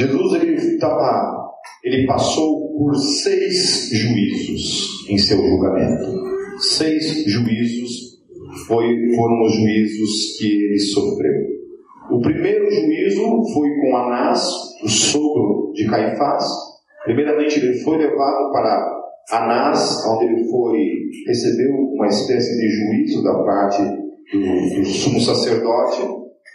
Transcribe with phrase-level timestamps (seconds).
[0.00, 1.50] Jesus ele, tava,
[1.84, 6.06] ele passou por seis juízos em seu julgamento.
[6.58, 8.18] Seis juízos
[8.66, 11.34] foi, foram os juízos que ele sofreu.
[12.12, 14.42] O primeiro juízo foi com Anás,
[14.82, 16.44] o sogro de Caifás.
[17.04, 20.78] Primeiramente, ele foi levado para Anás, onde ele foi
[21.26, 23.82] recebeu uma espécie de juízo da parte
[24.32, 26.00] do, do sumo sacerdote.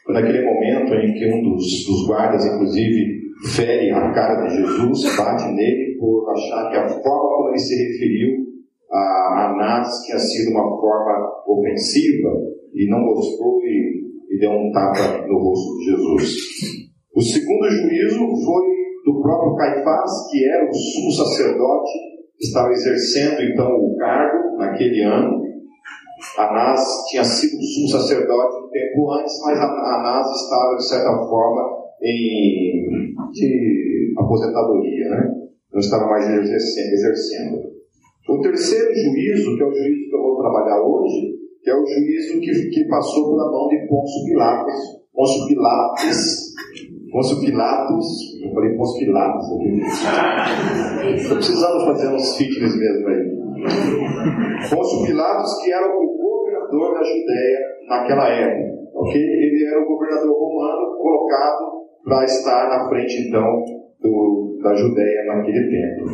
[0.03, 3.24] Foi naquele momento em que um dos, dos guardas, inclusive,
[3.55, 7.75] fere a cara de Jesus, bate nele por achar que a forma como ele se
[7.75, 8.45] referiu
[8.91, 12.29] a Anás tinha sido uma forma ofensiva
[12.73, 16.37] e não gostou e, e deu um tapa no rosto de Jesus.
[17.15, 18.65] O segundo juízo foi
[19.05, 21.91] do próprio Caifás, que era o sumo sacerdote,
[22.39, 25.43] estava exercendo então o cargo naquele ano.
[26.37, 33.15] Anás tinha sido sumo sacerdote um tempo antes, mas Anás estava, de certa forma, em
[33.31, 35.35] de aposentadoria, né?
[35.75, 37.75] não estava mais exercendo.
[38.29, 41.85] O terceiro juízo, que é o juízo que eu vou trabalhar hoje, que é o
[41.85, 45.05] juízo que, que passou pela mão de Pôncio Pilatos.
[45.13, 46.53] Pôncio Pilatos,
[47.11, 48.05] Pôncio Pilatos,
[48.41, 51.27] eu falei Pôncio Pilatos aqui.
[51.29, 54.69] Precisando fazer uns fitness mesmo aí.
[54.69, 58.89] Pôncio Pilatos, que era o governador da Judéia naquela época.
[58.95, 59.21] ok?
[59.21, 63.65] Ele era o governador romano colocado para estar na frente, então,
[63.99, 66.05] do, da Judéia naquele tempo.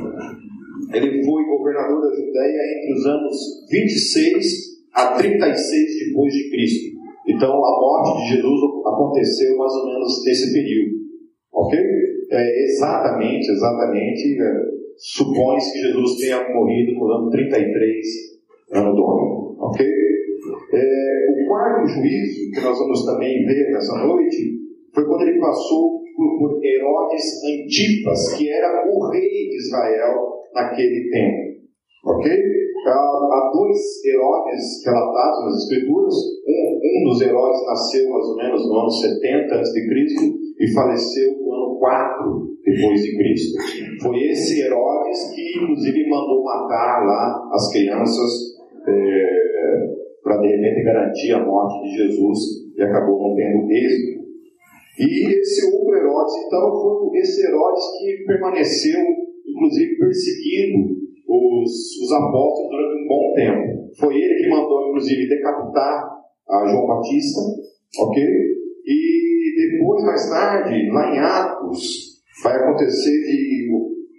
[0.93, 3.37] Ele foi governador da Judéia entre os anos
[3.69, 4.45] 26
[4.93, 7.01] a 36 depois de Cristo.
[7.27, 10.95] Então a morte de Jesus aconteceu mais ou menos nesse período.
[11.53, 11.79] Ok?
[12.31, 14.41] É, exatamente, exatamente.
[14.41, 18.05] É, Supõe-se que Jesus tenha morrido no ano 33,
[18.73, 19.55] ano do homem.
[19.59, 19.85] Ok?
[19.85, 24.60] É, o quarto juízo, que nós vamos também ver nessa noite,
[24.93, 30.15] foi quando ele passou por, Herodes Antipas, que era o rei de Israel
[30.53, 31.61] naquele tempo.
[32.05, 32.31] Ok?
[32.87, 36.15] Há dois Herodes relatados nas Escrituras.
[36.47, 39.79] Um, um dos Herodes nasceu mais ou menos no ano 70 a.C.
[40.59, 43.57] e faleceu no ano 4 depois de Cristo.
[44.01, 48.57] Foi esse Herodes que, inclusive, mandou matar lá as crianças
[48.87, 49.41] é,
[50.23, 52.39] para, de repente, garantir a morte de Jesus
[52.75, 54.21] e acabou não tendo êxito.
[55.01, 58.99] E esse outro Herodes, então, foi esse Herodes que permaneceu
[59.51, 60.97] inclusive perseguindo
[61.27, 63.95] os, os apóstolos durante um bom tempo.
[63.99, 66.09] Foi ele que mandou, inclusive, decapitar
[66.49, 67.41] a João Batista,
[67.99, 68.23] ok?
[68.85, 73.69] E depois, mais tarde, lá em Atos, vai acontecer de,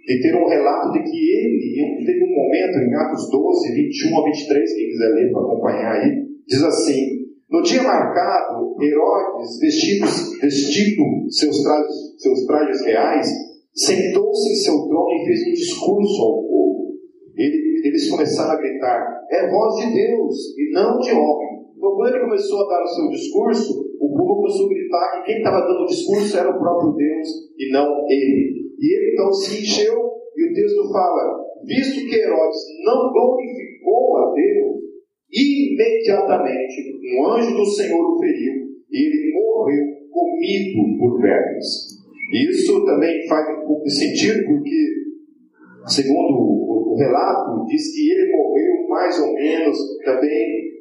[0.07, 4.25] de ter um relato de que ele, teve um momento em Atos 12, 21 a
[4.25, 7.22] 23, quem quiser ler para acompanhar aí, diz assim:
[7.53, 10.07] No dia marcado, Herodes, vestido,
[10.41, 13.27] vestido seus, trajes, seus trajes reais,
[13.75, 16.97] sentou-se em seu trono e fez um discurso ao povo.
[17.37, 21.69] Ele, eles começaram a gritar: É voz de Deus e não de homem.
[21.77, 25.25] Então, quando ele começou a dar o seu discurso, o povo começou a gritar que
[25.25, 27.27] quem estava dando o discurso era o próprio Deus
[27.59, 28.73] e não ele.
[28.79, 29.93] E ele então se encheu,
[30.35, 34.82] e o texto fala: Visto que Herodes não glorificou a Deus,
[35.33, 38.53] imediatamente um anjo do Senhor o feriu
[38.91, 41.93] e ele morreu comido por vermes.
[42.31, 44.87] Isso também faz um pouco de sentido, porque,
[45.87, 50.73] segundo o, relato, diz que ele morreu mais ou menos também.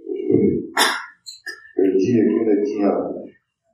[1.75, 2.89] Perdi aqui onde tinha.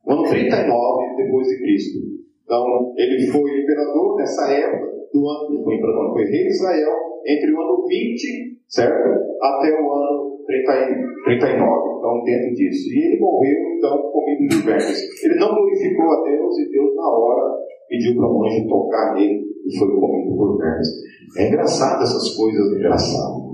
[0.07, 1.99] No ano 39 depois de Cristo.
[2.45, 6.91] Então, ele foi imperador nessa época do ano, foi imperador, foi rei de Israel
[7.27, 9.09] entre o ano 20, certo?
[9.43, 11.99] Até o ano 30, 39.
[11.99, 12.89] Então, dentro disso.
[12.89, 15.23] E ele morreu, então, comido de vermes.
[15.23, 17.55] Ele não glorificou a Deus e Deus, na hora,
[17.89, 20.89] pediu para um anjo tocar nele e foi comido por vermes.
[21.37, 23.53] É engraçado essas coisas, engraçado.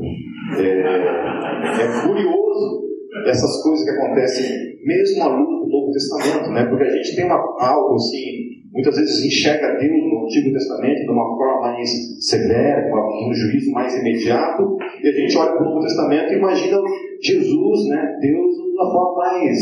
[0.58, 2.84] É, é curioso
[3.26, 6.66] essas coisas que acontecem mesmo à luz do Novo Testamento, né?
[6.66, 11.10] Porque a gente tem uma, algo assim, muitas vezes enxerga Deus no Antigo Testamento de
[11.10, 11.88] uma forma mais
[12.18, 16.36] severa, com um juízo mais imediato, e a gente olha para o Novo Testamento e
[16.36, 16.78] imagina
[17.22, 18.18] Jesus, né?
[18.20, 19.58] Deus de uma forma mais,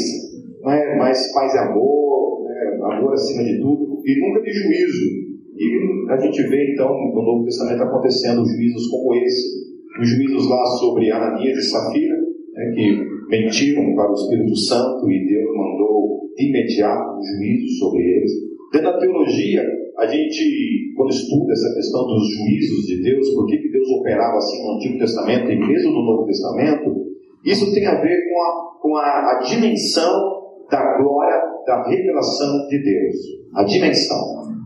[0.62, 2.96] mais, mais paz e amor, né?
[2.96, 5.22] amor acima de tudo e nunca de juízo.
[5.54, 10.64] E a gente vê então no Novo Testamento acontecendo juízos como esse, os juízos lá
[10.80, 16.48] sobre Ananias e Safira, né, que mentiram para o Espírito Santo e Deus mandou de
[16.48, 18.51] imediato juízo sobre eles.
[18.72, 19.62] Dentro da teologia,
[19.98, 24.64] a gente, quando estuda essa questão dos juízos de Deus, por que, Deus operava assim
[24.64, 27.12] no Antigo Testamento e mesmo no Novo Testamento,
[27.44, 32.82] isso tem a ver com a, com a, a dimensão da glória da revelação de
[32.82, 33.16] Deus.
[33.54, 34.18] A dimensão.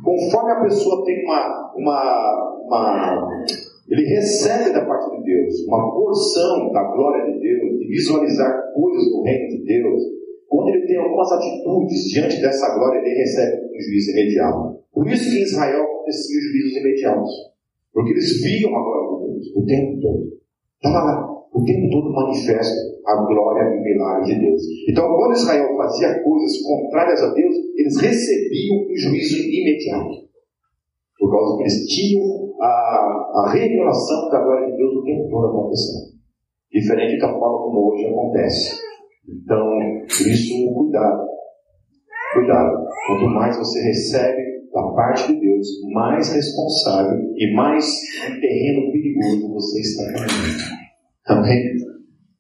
[0.05, 3.29] Conforme a pessoa tem uma, uma, uma
[3.89, 9.11] ele recebe da parte de Deus uma porção da glória de Deus, de visualizar coisas
[9.11, 10.03] do reino de Deus.
[10.49, 14.79] Quando ele tem algumas atitudes diante dessa glória, ele recebe um juízo imediato.
[14.93, 17.31] Por isso que em Israel acontecia juízos imediatos.
[17.93, 20.37] Porque eles viam a glória de Deus o tempo todo.
[20.77, 24.63] Estava lá, o tempo todo manifesta a glória e o milagre de Deus.
[24.89, 30.27] Então, quando Israel fazia coisas contrárias a Deus, eles recebiam um juízo imediato.
[31.19, 35.47] Por causa que eles tinham a, a revelação da glória de Deus o tempo todo
[35.47, 36.17] acontecendo.
[36.71, 38.77] Diferente da forma como hoje acontece.
[39.29, 39.67] Então,
[40.09, 41.27] por isso, cuidado.
[42.35, 42.87] Cuidado.
[43.07, 47.87] Quanto mais você recebe da parte de Deus, mais responsável e mais
[48.41, 50.77] terreno perigoso você está caminhando.
[51.27, 51.77] Amém?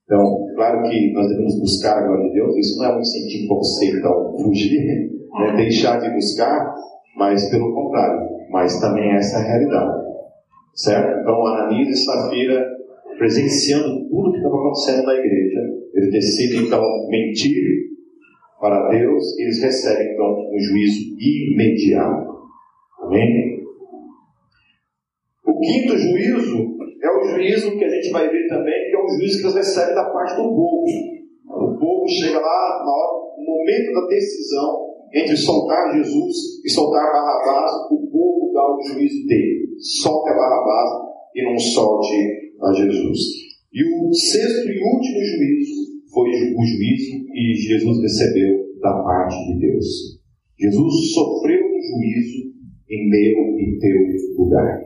[0.04, 3.48] Então, claro que nós devemos buscar a glória de Deus, isso não é um incentivo
[3.48, 6.74] para você então fugir, né, deixar de buscar,
[7.16, 10.06] mas pelo contrário, mas também essa é a realidade.
[10.74, 11.20] Certo?
[11.20, 12.64] Então, Ananias e Safira,
[13.18, 15.60] presenciando tudo que estava acontecendo na igreja,
[16.06, 17.86] eles decidem então mentir
[18.60, 22.36] para Deus eles recebem então um juízo imediato.
[23.02, 23.56] Amém?
[25.46, 29.08] O quinto juízo é o juízo que a gente vai ver também, que é o
[29.08, 30.86] juízo que eles recebem da parte do povo.
[31.48, 32.82] O povo chega lá
[33.36, 39.26] no momento da decisão entre soltar Jesus e soltar Barrabás, o povo dá o juízo
[39.26, 39.66] dele.
[39.78, 40.90] Solte a Barrabás
[41.34, 43.20] e não solte a Jesus.
[43.72, 49.60] E o sexto e último juízo foi o juízo que Jesus recebeu da parte de
[49.60, 49.86] Deus.
[50.58, 52.52] Jesus sofreu um juízo
[52.90, 54.80] em meu e teu lugar.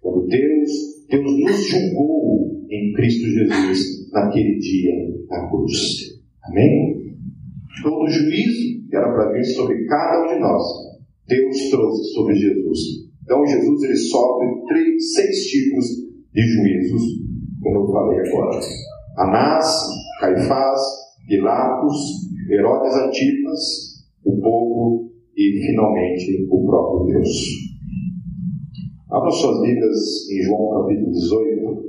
[0.00, 0.70] Quando Deus,
[1.08, 4.94] Deus nos julgou em Cristo Jesus naquele dia
[5.28, 6.20] na cruz.
[6.44, 7.14] Amém?
[7.82, 10.62] Todo juízo que era para vir sobre cada um de nós,
[11.28, 12.78] Deus trouxe sobre Jesus.
[13.22, 15.86] Então Jesus ele sofre três, seis tipos
[16.32, 17.02] de juízos,
[17.60, 18.60] como eu falei agora.
[19.18, 19.66] Anás,
[20.20, 20.80] Caifás,
[21.26, 21.96] Pilatos,
[22.50, 23.60] Herodes Antipas,
[24.24, 27.28] o povo e finalmente o próprio Deus.
[29.10, 31.86] Abra suas Bíblias em João capítulo 18.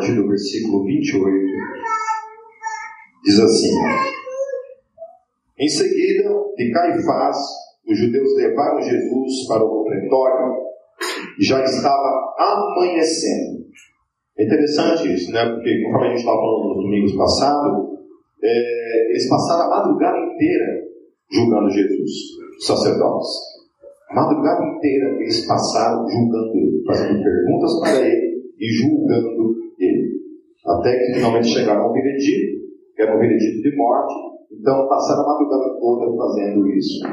[0.00, 1.46] Partir do versículo 28,
[3.22, 3.68] diz assim:
[5.58, 7.36] Em seguida, de Caifás,
[7.86, 10.56] os judeus levaram Jesus para o pretório
[11.38, 13.60] e já estava amanhecendo.
[14.38, 15.44] É interessante isso, né?
[15.50, 17.90] Porque, como a gente estava falando nos domingos passados,
[18.42, 20.82] é, eles passaram a madrugada inteira
[21.30, 22.10] julgando Jesus,
[22.58, 23.28] os sacerdotes.
[24.08, 29.60] A madrugada inteira eles passaram julgando ele, fazendo perguntas para ele e julgando.
[30.80, 32.64] Até que finalmente chegaram ao veredito,
[32.96, 34.14] que era um veredito de morte,
[34.50, 37.04] então passaram a madrugada toda fazendo isso.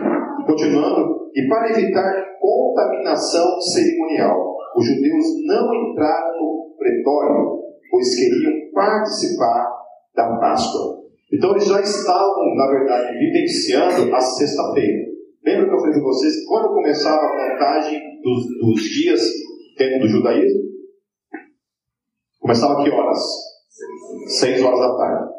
[0.45, 7.59] Continuando, e para evitar contaminação cerimonial, os judeus não entraram no pretório,
[7.91, 9.67] pois queriam participar
[10.15, 11.03] da Páscoa.
[11.33, 15.07] Então eles já estavam, na verdade, vivenciando a sexta-feira.
[15.45, 19.21] Lembra que eu falei para vocês quando começava a contagem dos, dos dias
[19.77, 20.67] dentro do judaísmo?
[22.39, 23.19] Começava que horas?
[24.25, 25.29] Seis horas da tarde.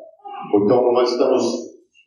[0.63, 1.43] Então nós estamos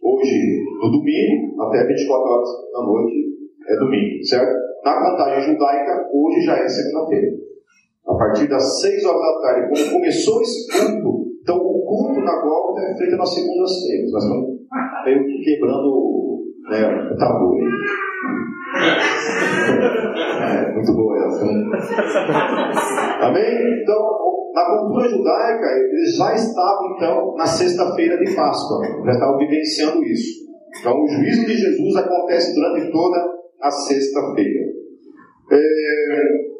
[0.01, 3.31] hoje no domingo, até 24 horas da noite
[3.67, 4.53] é domingo, certo?
[4.83, 7.27] Na contagem judaica, hoje já é segunda-feira.
[8.07, 12.41] A partir das 6 horas da tarde, quando começou esse culto, então o culto na
[12.41, 14.11] Gólgota é feito nas segundas-feiras.
[14.11, 14.49] Nós estamos
[15.05, 16.11] meio quebrando
[16.69, 17.61] né, o tabu aí.
[20.41, 21.45] É, muito boa essa.
[23.21, 23.81] Amém?
[23.81, 30.03] Então, na cultura judaica, eles já estavam, então, na sexta-feira de Páscoa, já estavam vivenciando
[30.03, 30.41] isso.
[30.79, 33.17] Então, o juízo de Jesus acontece durante toda
[33.61, 34.71] a sexta-feira.
[35.51, 36.51] É...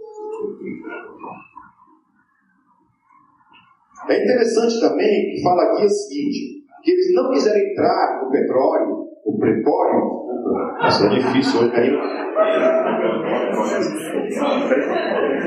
[4.09, 9.07] é interessante também que fala aqui o seguinte, que eles não quiseram entrar no petróleo,
[9.25, 10.30] o pretório,
[10.87, 11.89] isso é difícil hoje, aí.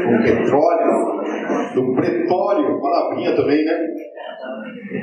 [0.04, 0.94] O petróleo,
[1.74, 3.72] do pretório, palavrinha também, né?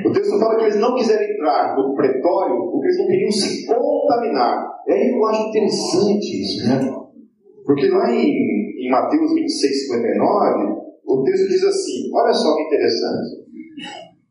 [0.04, 3.66] O texto fala que eles não quiseram entrar no pretório porque eles não queriam se
[3.66, 4.72] contaminar.
[4.86, 6.80] E aí eu acho interessante isso, né?
[7.64, 13.42] Porque lá em, em Mateus 26, 59, o texto diz assim: olha só que interessante.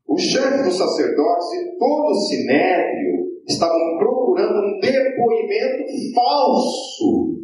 [0.08, 3.98] O chefe dos sacerdotes e todo o sinédrio estavam
[4.32, 5.84] procurando um depoimento
[6.16, 7.36] falso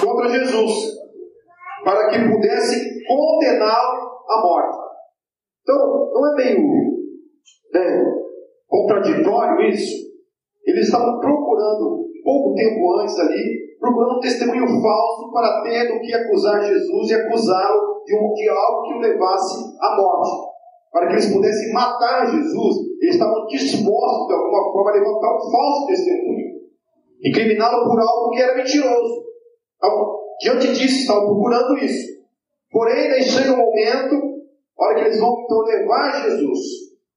[0.00, 0.92] contra Jesus,
[1.84, 3.98] para que pudessem condená-lo
[4.28, 4.78] à morte.
[5.62, 6.58] Então, não é meio
[7.72, 8.04] né,
[8.68, 10.12] contraditório isso?
[10.64, 16.14] Eles estavam procurando, pouco tempo antes ali, procurando um testemunho falso para ter do que
[16.14, 20.52] acusar Jesus e acusá-lo de, um, de algo que o levasse à morte.
[20.92, 25.50] Para que eles pudessem matar Jesus, eles estavam dispostos, de alguma forma, a levantar um
[25.50, 26.46] falso testemunho,
[27.24, 29.24] incriminá-lo por algo que era mentiroso.
[29.76, 32.22] Então, diante disso, estavam procurando isso.
[32.70, 34.14] Porém, daí chega um momento,
[34.78, 36.60] a hora que eles vão então levar Jesus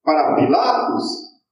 [0.03, 1.03] para Pilatos,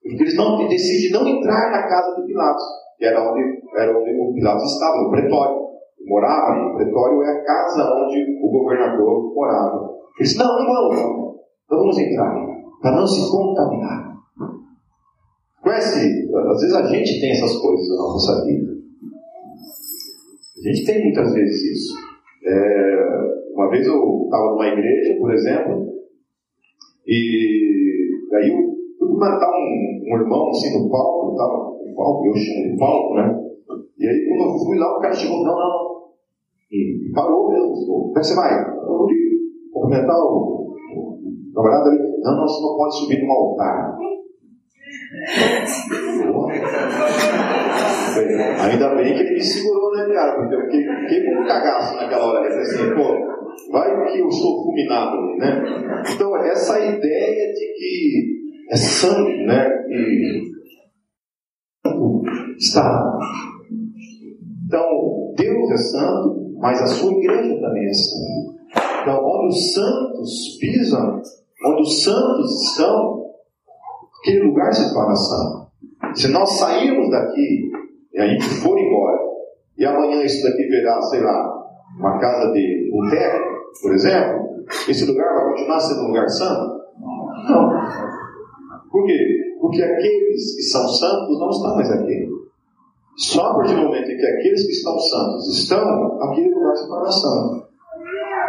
[0.03, 2.63] eles não, decidem não entrar na casa de Pilatos,
[2.97, 5.63] que era onde, era onde o Pilatos estava, no pretório.
[6.07, 6.71] Morava ali.
[6.71, 9.89] O pretório é a casa onde o governador morava.
[10.19, 11.33] Eles não, não vamos.
[11.69, 12.35] Não vamos entrar,
[12.81, 14.12] para não se contaminar.
[15.63, 16.29] Conhece?
[16.35, 18.73] Às vezes a gente tem essas coisas na nossa vida.
[20.57, 21.95] A gente tem muitas vezes isso.
[22.45, 25.93] É, uma vez eu estava numa igreja, por exemplo,
[27.07, 28.57] e aí eu
[28.99, 31.53] fui matar um, um irmão assim no palco, estava
[31.85, 33.39] no palco, eu chamo de palco, né?
[33.97, 35.93] E aí quando eu fui lá, o cara chegou, não, não,
[36.71, 37.85] e parou mesmo.
[37.85, 38.51] Como é você vai?
[38.59, 39.07] Eu vou
[39.71, 41.99] cumprimentar o, o camarada ali.
[42.21, 43.97] Não, não, você não pode subir num altar.
[48.61, 50.35] Ainda bem que ele me segurou, né, cara?
[50.35, 52.47] Porque eu fiquei, fiquei com um cagaço naquela hora.
[52.47, 55.63] Eu assim, pô, vai que eu sou fulminado ali, né?
[56.13, 58.33] Então, essa ideia de que
[58.71, 59.67] é santo, né?
[59.89, 60.53] E
[62.57, 63.19] está.
[64.65, 68.53] Então, Deus é santo, mas a sua igreja também é santa.
[69.01, 71.21] Então, onde os santos pisam,
[71.65, 73.22] onde os santos estão,
[74.23, 75.67] aquele lugar se torna santo.
[76.15, 77.71] Se nós sairmos daqui
[78.13, 79.19] e a gente for embora,
[79.77, 81.51] e amanhã isso daqui verá, sei lá,
[81.99, 83.43] uma casa de boteco,
[83.81, 86.81] por exemplo, esse lugar vai continuar sendo um lugar santo?
[87.49, 87.69] Não.
[88.89, 89.17] Por quê?
[89.59, 92.29] Porque aqueles que são santos não estão mais aqui.
[93.17, 96.87] Só a partir do momento em que aqueles que estão santos estão, aquele lugar se
[96.87, 97.63] torna santo.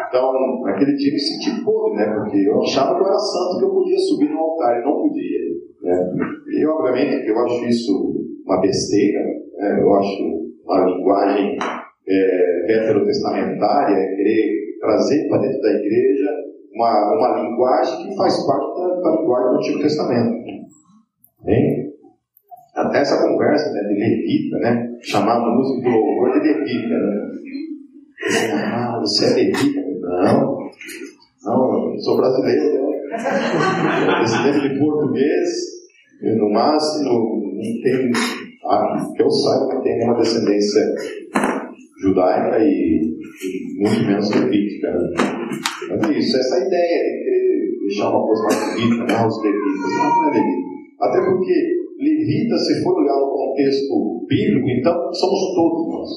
[0.09, 2.07] Então, naquele dia eu me senti podre, né?
[2.14, 4.93] Porque eu achava que eu era santo, que eu podia subir no altar e não
[5.02, 5.43] podia.
[5.85, 6.12] Né?
[6.49, 8.14] E, obviamente, eu acho isso
[8.45, 9.21] uma besteira,
[9.59, 9.81] né?
[9.81, 11.59] eu acho uma linguagem
[12.09, 16.31] é, veterotestamentária, é querer trazer para dentro da igreja
[16.75, 20.35] uma, uma linguagem que faz parte da, da linguagem do Antigo Testamento.
[21.47, 21.93] Hein?
[22.75, 24.99] Até essa conversa né, de levita, né?
[25.03, 26.88] chamar a música do louvor de levita.
[26.88, 27.31] Né?
[28.53, 29.81] Ah, você é levita?
[30.00, 30.71] Não,
[31.45, 34.21] não, eu sou brasileiro, né?
[34.21, 35.74] descendente de português,
[36.23, 38.11] no máximo não tem,
[38.66, 40.83] ah, que eu saiba, não tem nenhuma descendência
[42.00, 43.14] judaica e,
[43.78, 44.90] muito menos levítica.
[44.90, 45.14] Né?
[45.90, 49.90] Mas é isso, essa ideia de querer deixar uma coisa mais bonita, né, os levitas,
[49.97, 50.64] não, não é levita.
[51.00, 56.11] Até porque levita, se for olhar no contexto bíblico, então somos todos nós.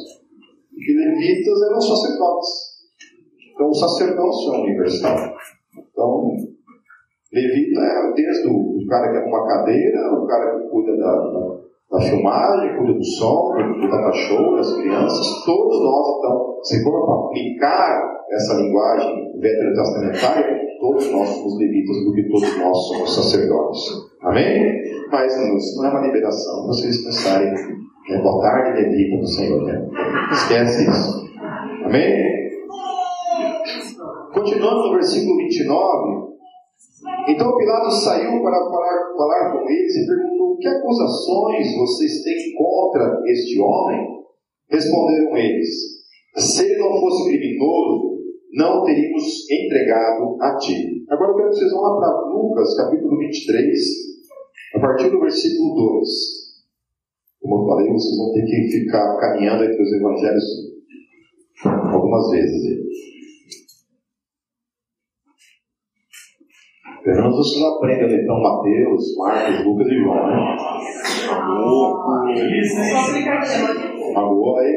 [0.72, 2.68] Porque levitas eram sacerdotes.
[3.54, 5.18] Então, o sacerdócio é universal.
[5.76, 6.37] Então,
[7.38, 11.58] levita é desde o, cara que arruma a cadeira, o cara que cuida da, da,
[11.92, 17.28] da filmagem, cuida do som, do data show, das crianças, todos nós, então, se for
[17.28, 23.82] aplicar essa linguagem veterotestamentária, todos nós somos levitas, porque todos nós somos sacerdotes.
[24.22, 24.74] Amém?
[25.12, 27.54] Mas isso não é uma liberação, vocês pensarem,
[28.10, 29.88] é botar de levita do Senhor, né?
[30.32, 31.28] Esquece isso.
[31.86, 32.28] Amém?
[34.34, 36.37] Continuando no versículo 29,
[37.28, 43.22] então Pilatos saiu para falar, falar com eles e perguntou: Que acusações vocês têm contra
[43.26, 44.08] este homem?
[44.70, 45.70] Responderam eles:
[46.36, 48.18] Se ele não fosse criminoso,
[48.54, 51.06] não teríamos entregado a ti.
[51.10, 53.80] Agora eu quero que vocês vão lá para Lucas, capítulo 23,
[54.76, 56.08] a partir do versículo 2.
[57.42, 60.44] Como eu falei, vocês vão ter que ficar caminhando entre os evangelhos
[61.66, 63.17] algumas vezes.
[67.08, 70.58] Pelo menos vocês aprendem então Mateus, Marcos, Lucas e João, né?
[74.14, 74.74] Boa aí.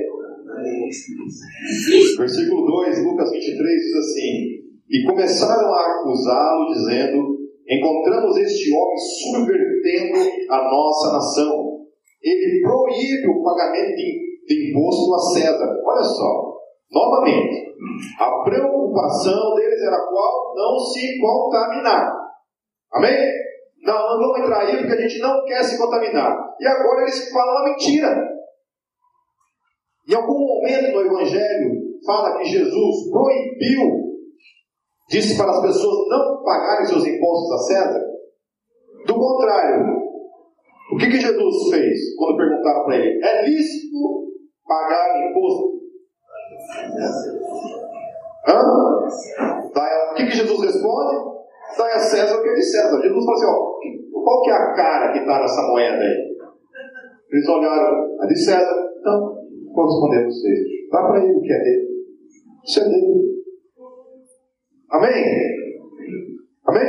[2.16, 7.36] Versículo 2, Lucas 23 diz assim: E começaram a acusá-lo, dizendo:
[7.68, 10.20] Encontramos este homem subvertendo
[10.50, 11.80] a nossa nação.
[12.22, 15.76] Ele proíbe o pagamento de imposto a César.
[15.84, 16.60] Olha só,
[16.92, 17.74] novamente,
[18.20, 20.54] a preocupação deles era qual?
[20.54, 22.19] Não se contaminar.
[22.92, 23.16] Amém?
[23.82, 26.36] Não, não vamos entrar aí porque a gente não quer se contaminar.
[26.60, 28.28] E agora eles falam a mentira.
[30.08, 31.70] Em algum momento no Evangelho,
[32.04, 34.18] fala que Jesus proibiu,
[35.08, 38.10] disse para as pessoas não pagarem seus impostos a César?
[39.06, 39.86] Do contrário,
[40.92, 43.24] o que, que Jesus fez quando perguntaram para ele?
[43.24, 43.96] É lícito
[44.66, 45.80] pagar imposto?
[48.48, 50.10] Hã?
[50.10, 51.39] O que, que Jesus responde?
[51.76, 53.00] Dai a César o que é de César.
[53.00, 56.30] Jesus falou assim: ó, qual que é a cara que está nessa moeda aí?
[57.32, 58.90] Eles olharam, a de César.
[58.98, 59.36] Então,
[59.74, 60.58] vou responder vocês.
[60.90, 61.88] Dá para ele o que é dele.
[62.64, 63.30] Isso é dele.
[64.90, 65.24] Amém?
[66.66, 66.86] Amém?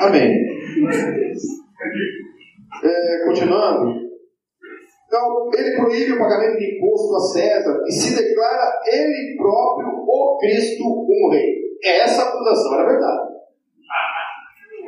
[0.00, 0.30] Amém.
[2.84, 4.07] É, continuando.
[5.08, 10.38] Então, ele proíbe o pagamento de imposto a César e se declara ele próprio o
[10.38, 11.78] Cristo um rei.
[11.82, 13.38] Essa acusação era verdade.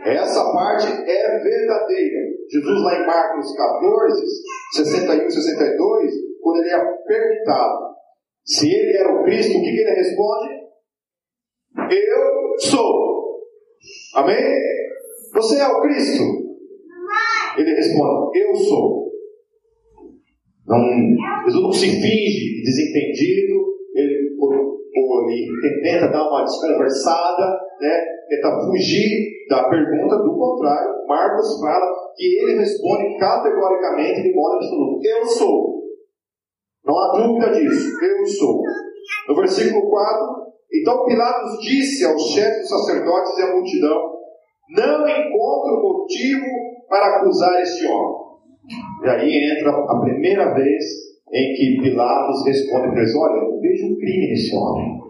[0.04, 2.20] Essa parte é verdadeira.
[2.50, 4.26] Jesus, lá em Marcos 14,
[4.74, 6.12] 61 e 62,
[6.42, 7.90] quando ele é perguntado
[8.44, 10.60] se ele era o Cristo, o que, que ele responde?
[11.90, 13.40] Eu sou.
[14.16, 14.36] Amém?
[15.32, 16.22] Você é o Cristo?
[17.56, 19.09] Ele responde: Eu sou.
[20.70, 20.78] Não,
[21.44, 23.58] Jesus não se finge desentendido,
[23.92, 27.98] ele, ele tenta dar uma desconversada, né?
[28.28, 35.00] tenta fugir da pergunta, do contrário, Marcos fala que ele responde categoricamente, de modo absoluto:
[35.04, 35.80] Eu sou.
[36.84, 38.62] Não há dúvida disso, eu sou.
[39.28, 43.98] No versículo 4, então Pilatos disse aos chefes dos sacerdotes e à multidão:
[44.76, 46.46] Não encontro motivo
[46.88, 48.19] para acusar este homem.
[49.02, 50.84] E aí entra a primeira vez
[51.32, 55.00] em que Pilatos responde para eles: Olha, eu vejo um crime nesse homem.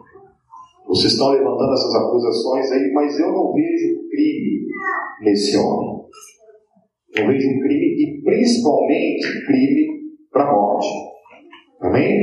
[0.86, 4.66] Vocês estão levantando essas acusações aí, mas eu não vejo crime
[5.22, 6.00] nesse homem.
[7.14, 10.00] Eu vejo um crime e principalmente crime
[10.32, 10.88] para morte.
[11.80, 12.18] Amém?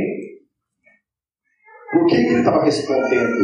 [1.92, 3.38] Por que ele estava respondendo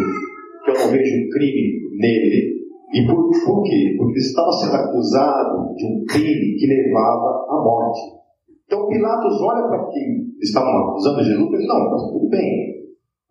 [0.63, 2.52] que eu não vejo um crime nele?
[2.93, 3.95] E por, por quê?
[3.97, 7.99] Porque estava sendo acusado de um crime que levava à morte.
[8.67, 12.73] Então Pilatos olha para quem estavam acusando Jesus e diz: Não, mas tudo bem.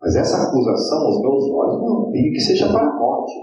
[0.01, 3.33] Mas essa acusação aos meus olhos não é um crime que seja para a morte.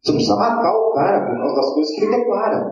[0.00, 2.70] Você não precisa matar o cara por causa das coisas que ele declara.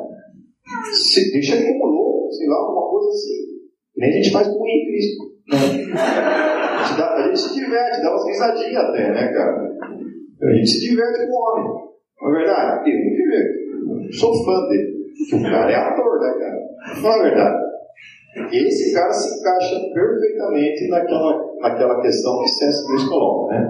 [0.91, 3.61] Se deixa ele como louco, sei lá, alguma coisa assim.
[3.93, 5.31] Que nem a gente faz com o Cristo.
[5.53, 9.71] A gente, a gente se diverte, dá umas risadinhas até, né, cara?
[10.43, 11.91] A gente se diverte com o homem.
[12.21, 12.91] Não é verdade?
[12.91, 14.13] Eu.
[14.13, 15.01] Sou fã dele.
[15.33, 17.03] O cara é ator, né, cara?
[17.03, 17.71] Não é verdade?
[18.53, 22.89] Esse cara se encaixa perfeitamente naquela, naquela questão que C.S.
[22.89, 23.69] Lewis coloca, né?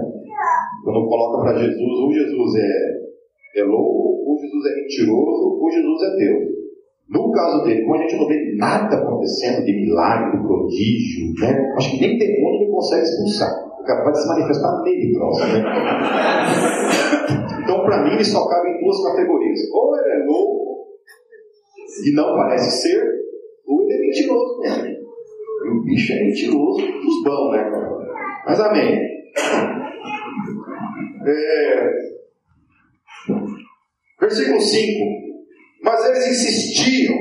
[0.84, 6.02] Quando coloca para Jesus, ou Jesus é, é louco, ou Jesus é mentiroso, ou Jesus
[6.02, 6.60] é Deus.
[7.08, 11.72] No caso dele, como a gente não vê nada acontecendo de milagre, de prodígio, né?
[11.76, 13.50] acho que nem demônio ele consegue expulsar.
[13.80, 15.52] O cara pode se manifestar nele próximo.
[15.54, 15.62] Né?
[17.62, 19.60] Então, para mim, ele só cabe em duas categorias.
[19.72, 20.70] Ou ele é louco
[22.04, 23.02] e não parece ser,
[23.66, 24.86] ou ele é mentiroso mesmo.
[24.86, 27.70] E o bicho é mentiroso dos bons, né?
[28.46, 28.98] Mas amém.
[31.26, 31.90] É...
[34.20, 35.20] Versículo 5.
[35.82, 37.16] Mas eles insistiam,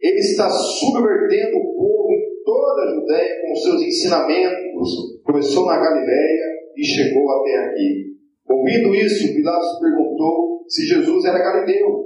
[0.00, 5.20] ele está subvertendo o povo em toda a Judéia com seus ensinamentos.
[5.24, 6.44] Começou na Galiléia
[6.76, 8.13] e chegou até aqui.
[8.48, 12.04] Ouvindo isso, Pilatos perguntou se Jesus era galileu.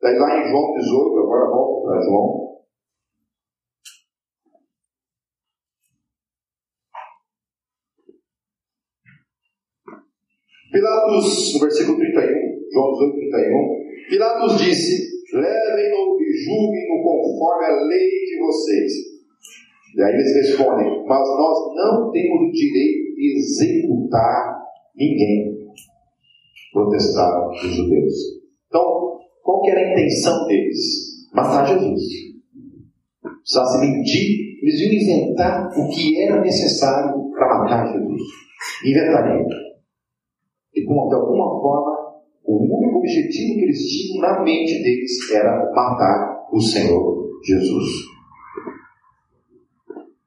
[0.00, 2.44] Daí lá em João 18, agora volto para João.
[10.72, 18.08] Pilatos, no versículo 31, João 18, 31, Pilatos disse: levem-no e julguem-no conforme a lei
[18.08, 18.92] de vocês.
[19.96, 24.64] E aí eles respondem, mas nós não temos o direito de executar
[24.96, 25.53] ninguém.
[26.74, 28.14] Protestaram os judeus.
[28.66, 31.30] Então, qual que era a intenção deles?
[31.32, 32.02] Matar Jesus.
[33.22, 38.22] Precisasse mentir, eles iam inventar o que era necessário para matar Jesus.
[38.84, 39.46] Inventariam.
[40.74, 41.94] E com, de alguma forma
[42.44, 48.14] o único objetivo que eles tinham na mente deles era matar o Senhor Jesus.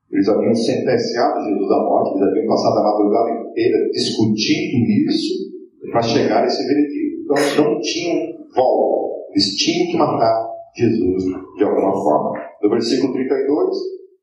[0.10, 5.47] Eles haviam sentenciado Jesus à morte, eles haviam passado a madrugada inteira discutindo isso
[5.98, 7.24] para chegar a esse veredito.
[7.24, 11.24] Então eles não tinham volta, eles tinham que matar Jesus
[11.58, 12.40] de alguma forma.
[12.62, 13.78] No versículo 32,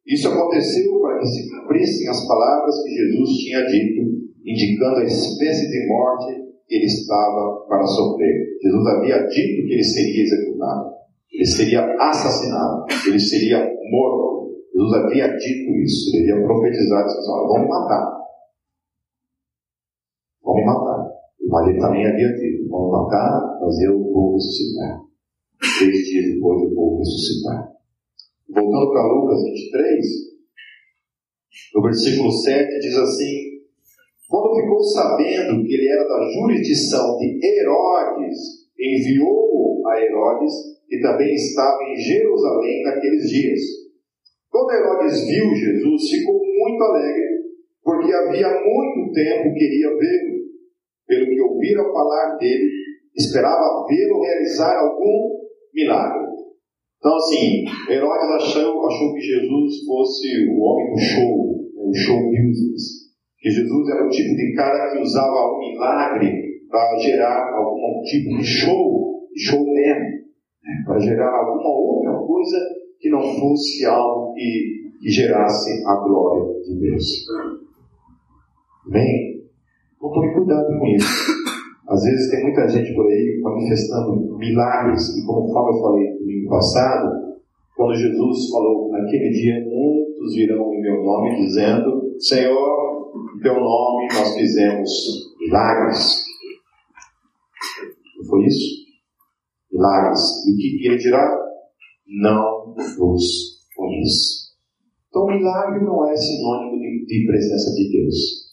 [0.06, 4.02] isso aconteceu para que se cumprissem as palavras que Jesus tinha dito,
[4.44, 8.56] indicando a espécie de morte que ele estava para sofrer.
[8.62, 10.94] Jesus havia dito que ele seria executado,
[11.32, 13.58] ele seria assassinado, ele seria
[13.90, 14.44] morto.
[14.72, 17.08] Jesus havia dito isso, ele havia profetizado.
[17.48, 18.12] Vão me matar.
[20.42, 21.14] Vão me matar.
[21.54, 25.02] Mas ele também havia dito: vão matar, mas eu vou ressuscitar.
[25.78, 27.70] Três dias depois eu vou ressuscitar.
[28.50, 30.04] Voltando para Lucas 23,
[31.76, 33.54] no versículo 7 diz assim:
[34.28, 40.52] quando ficou sabendo que ele era da jurisdição de Herodes, enviou-o a Herodes,
[40.88, 43.60] que também estava em Jerusalém naqueles dias.
[44.50, 47.44] Quando Herodes viu Jesus, ficou muito alegre,
[47.84, 50.33] porque havia muito tempo queria vê-lo.
[51.64, 52.70] Ouvira falar dele,
[53.16, 55.30] esperava vê-lo realizar algum
[55.72, 56.26] milagre.
[56.98, 62.18] Então, assim, Herodes achou, achou que Jesus fosse o homem do show, né, o show
[62.30, 63.04] business
[63.44, 66.32] que Jesus era o tipo de cara que usava um milagre
[66.70, 70.82] para gerar algum tipo de show, showman, né?
[70.86, 72.56] para gerar alguma outra coisa
[72.98, 77.26] que não fosse algo que, que gerasse a glória de Deus.
[78.86, 79.44] Amém?
[79.94, 81.43] Então tome cuidado com isso.
[81.88, 86.48] Às vezes tem muita gente por aí manifestando milagres, e como eu falei no domingo
[86.48, 87.24] passado,
[87.76, 94.08] quando Jesus falou, naquele dia muitos virão em meu nome dizendo, Senhor, em teu nome
[94.14, 94.90] nós fizemos
[95.40, 96.24] milagres.
[98.18, 98.84] Não foi isso?
[99.72, 100.20] Milagres.
[100.46, 101.38] E o que ele dirá?
[102.06, 104.44] Não vos conheço.
[105.08, 108.43] Então, milagre não é sinônimo de, de presença de Deus.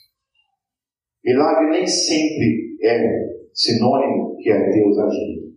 [1.24, 5.56] Milagre nem sempre é sinônimo que é Deus agindo.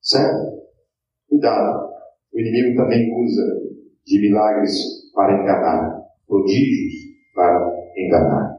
[0.00, 0.62] Certo?
[1.28, 1.90] Cuidado.
[2.32, 3.42] O inimigo também usa
[4.04, 4.72] de milagres
[5.14, 8.56] para enganar prodígios para enganar.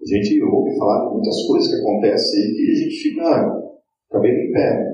[0.00, 3.62] A gente ouve falar de muitas coisas que acontecem que a gente fica
[4.10, 4.92] cabelo em pé.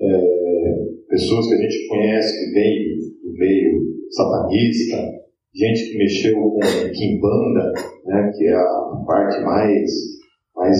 [0.00, 3.80] É, pessoas que a gente conhece que vêm do meio
[4.10, 5.23] satanista,
[5.54, 6.60] gente que mexeu com
[6.92, 7.72] Kimbanda,
[8.04, 9.90] né, que é a parte mais,
[10.56, 10.78] mais,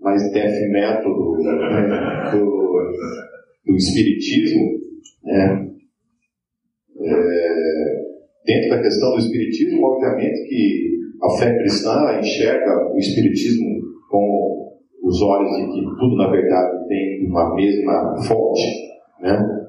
[0.00, 2.92] mais death do, né, do,
[3.66, 4.78] do espiritismo,
[5.24, 5.68] né,
[7.04, 7.42] é,
[8.46, 15.22] dentro da questão do Espiritismo, obviamente que a fé cristã enxerga o Espiritismo com os
[15.22, 18.62] olhos de que tudo, na verdade, tem uma mesma fonte.
[19.20, 19.61] Né?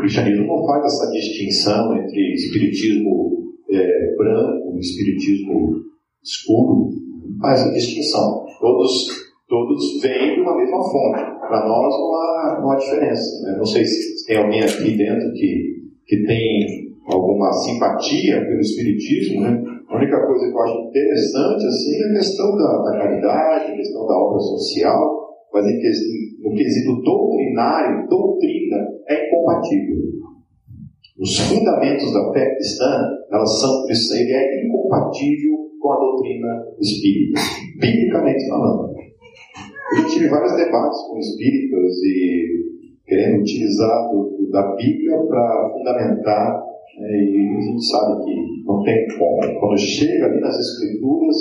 [0.00, 5.82] Cristianismo não faz essa distinção entre espiritismo é, branco e espiritismo
[6.22, 6.90] escuro.
[7.40, 8.44] Faz essa distinção.
[8.60, 11.40] Todos, todos vêm de uma mesma fonte.
[11.40, 13.42] Para nós não há, não há diferença.
[13.44, 13.56] Né?
[13.56, 19.62] Não sei se tem alguém aqui dentro que que tem alguma simpatia pelo Espiritismo, né?
[19.88, 23.76] A única coisa que eu acho interessante assim, é a questão da, da caridade, a
[23.76, 25.20] questão da obra social,
[25.54, 25.78] mas em,
[26.42, 28.78] no quesito doutrinário, doutrina
[29.50, 29.96] incompatível.
[31.18, 37.40] Os fundamentos da fé cristã, elas são, ele é incompatível com a doutrina espírita,
[37.78, 38.94] biblicamente falando.
[39.98, 42.60] Eu tive vários debates com espíritas e
[43.06, 46.62] querendo utilizar do, do, da Bíblia para fundamentar,
[46.98, 49.60] né, e a gente sabe que não tem como.
[49.60, 51.36] Quando chega ali nas Escrituras,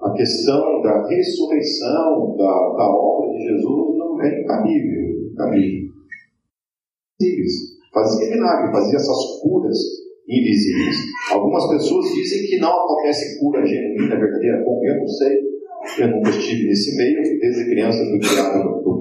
[0.00, 5.00] a questão da ressurreição, da, da obra de Jesus, não é incabível.
[7.20, 7.44] Incabível.
[7.92, 9.76] Fazia milagre, fazia essas curas
[10.28, 10.96] invisíveis.
[11.32, 14.62] Algumas pessoas dizem que não acontece cura genuína, verdadeira.
[14.64, 15.36] Bom, eu não sei,
[15.98, 18.98] eu nunca estive nesse meio, desde criança fui criado no,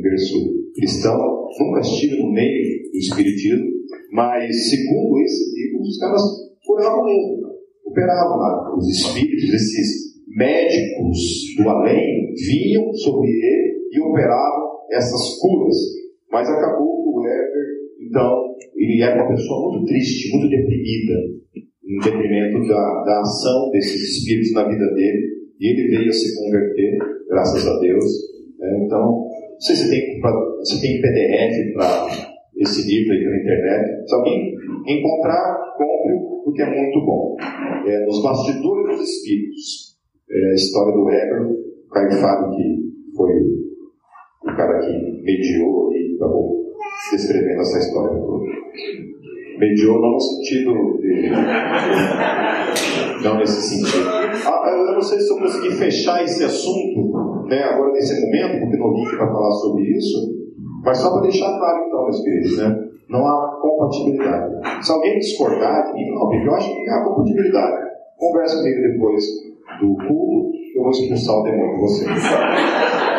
[0.00, 3.66] berço cristão, nunca estive no meio do espiritismo,
[4.10, 6.22] mas segundo esse livro, os caras
[6.66, 7.46] curavam mesmo,
[7.84, 8.76] operavam lá.
[8.76, 11.18] Os espíritos, esses médicos
[11.58, 16.01] do além, vinham sobre ele e operavam essas curas.
[16.32, 17.66] Mas acabou que o Weber,
[18.00, 21.12] então, ele era uma pessoa muito triste, muito deprimida,
[21.84, 25.28] em detrimento da, da ação desses espíritos na vida dele,
[25.60, 28.04] e ele veio a se converter, graças a Deus.
[28.62, 30.20] É, então, não sei se tem,
[30.62, 34.08] se tem PDF para esse livro aí na internet.
[34.08, 34.54] Se alguém
[34.86, 36.14] encontrar, compre,
[36.44, 37.36] porque é muito bom.
[37.86, 39.92] É, Nos Bastidores dos Espíritos.
[40.30, 41.42] É a história do Weber,
[41.92, 43.32] Caio Fábio, que foi
[44.44, 46.62] o cara que mediou e acabou
[47.10, 48.44] descrevendo essa história toda.
[49.58, 51.30] Mediou não no sentido de.
[53.22, 54.08] Não nesse sentido.
[54.08, 58.76] Ah, eu não sei se eu consegui fechar esse assunto né, agora nesse momento, porque
[58.76, 60.34] no link vai falar sobre isso,
[60.84, 62.88] mas só para deixar claro então, meus queridos, né?
[63.08, 64.84] Não há compatibilidade.
[64.84, 67.90] Se alguém discordar de mim, não, eu acho que há compatibilidade.
[68.16, 69.24] Conversa comigo depois
[69.80, 73.11] do culto, eu vou expulsar o demônio de você.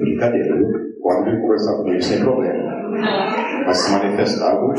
[0.00, 0.68] Brincadeira, viu?
[1.02, 2.90] Pode vir conversar comigo sem problema.
[3.66, 4.72] Mas se manifestar, eu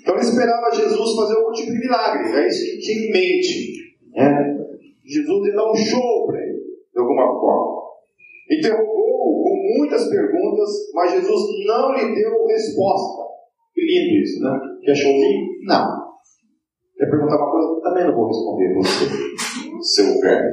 [0.00, 2.32] Então ele esperava Jesus fazer algum tipo de milagre.
[2.32, 3.94] É isso que tinha em mente.
[4.14, 4.56] Né?
[5.04, 6.58] Jesus ia dar um show para ele,
[6.92, 7.80] de alguma forma.
[8.50, 13.22] Interrogou com muitas perguntas, mas Jesus não lhe deu resposta.
[13.74, 14.58] Que lindo isso, né?
[14.84, 15.46] Quer showzinho?
[15.62, 15.99] Não.
[17.00, 17.80] Quer perguntar uma coisa?
[17.80, 19.06] Também não vou responder você,
[19.80, 20.20] seu.
[20.20, 20.52] Né?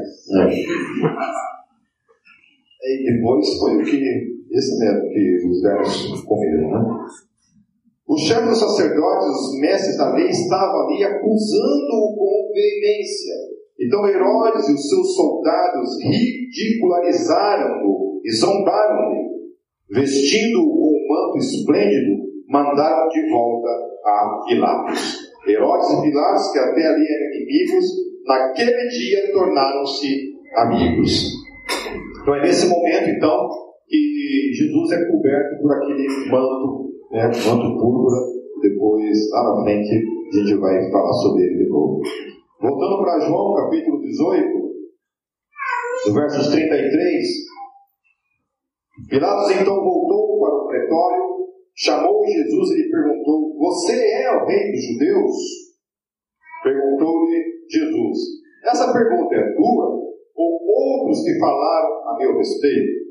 [2.83, 3.99] E depois foi o que,
[4.49, 6.79] esse mesmo que os velhos comeram, né?
[8.07, 13.35] Os chefes dos sacerdotes, os mestres da lei, estavam ali acusando-o com veemência.
[13.77, 19.51] Então Herodes e os seus soldados ridicularizaram-no e zombaram dele.
[19.89, 23.67] Vestindo-o com um manto esplêndido, mandaram de volta
[24.05, 25.26] a Pilatos.
[25.47, 27.85] Herodes e Pilatos, que até ali eram inimigos,
[28.25, 31.33] naquele dia tornaram-se amigos.
[32.21, 33.49] Então é nesse momento, então,
[33.87, 38.37] que Jesus é coberto por aquele manto, né, manto púrpura.
[38.61, 42.01] Depois, lá na frente, a gente vai falar sobre ele de novo.
[42.59, 44.67] Voltando para João, capítulo 18,
[46.07, 47.27] no versos 33.
[49.09, 51.26] Pilatos então voltou para o pretório,
[51.77, 55.35] chamou Jesus e lhe perguntou: Você é o rei dos judeus?
[56.63, 58.17] Perguntou-lhe Jesus:
[58.65, 59.85] Essa pergunta é tua
[60.35, 63.05] ou outros que falaram a meu respeito?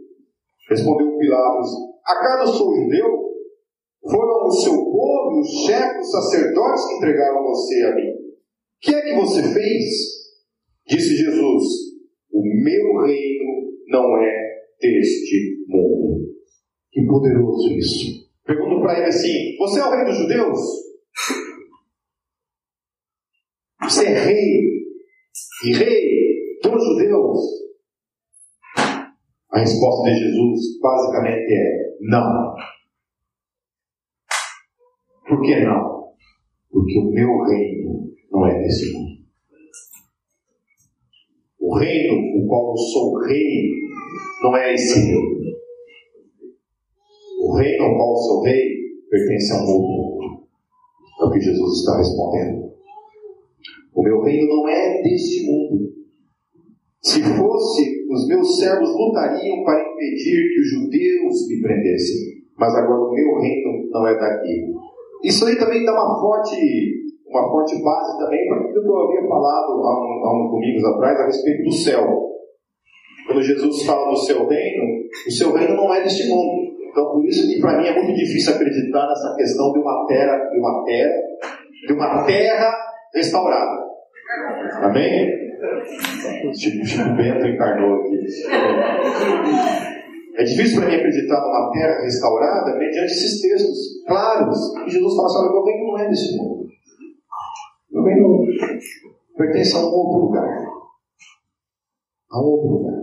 [0.69, 1.71] Respondeu Pilatos:
[2.05, 3.27] Acaso sou judeu?
[4.03, 8.11] Foram o seu povo e os chefes sacerdotes que entregaram você a mim.
[8.11, 9.85] O que é que você fez?
[10.89, 11.65] Disse Jesus:
[12.33, 16.27] O meu reino não é deste mundo.
[16.93, 18.26] Que poderoso isso.
[18.47, 20.61] Pergunto para ele assim: Você é o rei dos judeus?
[23.83, 24.87] Você é rei
[25.65, 27.39] e rei dos judeus?
[29.51, 32.55] A resposta de Jesus basicamente é: Não.
[35.29, 36.15] Por que não?
[36.71, 39.27] Porque o meu reino não é desse mundo.
[41.59, 43.73] O reino o qual eu sou rei
[44.41, 45.36] não é esse reino.
[47.57, 48.77] Reino ao qual sou rei
[49.11, 50.47] pertence a um outro.
[51.21, 52.73] É o que Jesus está respondendo.
[53.95, 55.90] O meu reino não é deste mundo.
[57.03, 62.37] Se fosse, os meus servos lutariam para impedir que os judeus me prendessem.
[62.59, 64.73] Mas agora o meu reino não é daqui.
[65.25, 69.29] Isso aí também dá uma forte uma forte base também para aquilo que eu havia
[69.29, 72.07] falado há, um, há uns domingos atrás a respeito do céu.
[73.27, 74.85] Quando Jesus fala do seu reino,
[75.27, 76.66] o seu reino não é deste mundo.
[76.97, 80.39] Então, por isso que para mim é muito difícil acreditar nessa questão de uma terra,
[80.49, 81.13] de uma terra,
[81.87, 82.75] de uma terra
[83.15, 83.85] restaurada.
[84.81, 85.29] Amém?
[86.59, 88.17] Chico, Chico Bento encarnou aqui.
[90.39, 94.57] É difícil para mim acreditar numa terra restaurada mediante esses textos claros.
[94.87, 96.67] E Jesus fala assim: meu reino não é desse mundo.
[97.91, 98.47] Meu reino
[99.37, 100.49] pertence a um outro lugar.
[102.31, 103.03] A um outro lugar.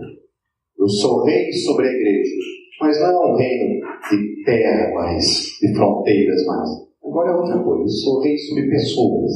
[0.76, 2.34] Eu sou rei sobre a igreja,
[2.80, 5.24] mas não é um reino de terra mais,
[5.60, 6.70] de fronteiras mais.
[7.04, 7.82] Agora é outra coisa.
[7.82, 9.32] Eu sou rei sobre pessoas,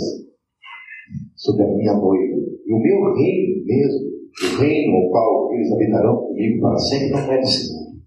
[1.36, 2.36] sobre a minha noiva.
[2.66, 4.08] E o meu reino mesmo,
[4.42, 8.02] o reino ao qual eles habitarão comigo para sempre, não é desse mundo.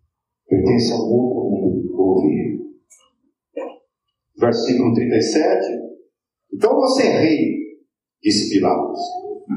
[0.48, 2.60] Pertence a um outro mundo ouvir.
[4.38, 5.66] Versículo 37.
[6.54, 7.38] Então você é rei,
[8.22, 9.00] disse Pilatos.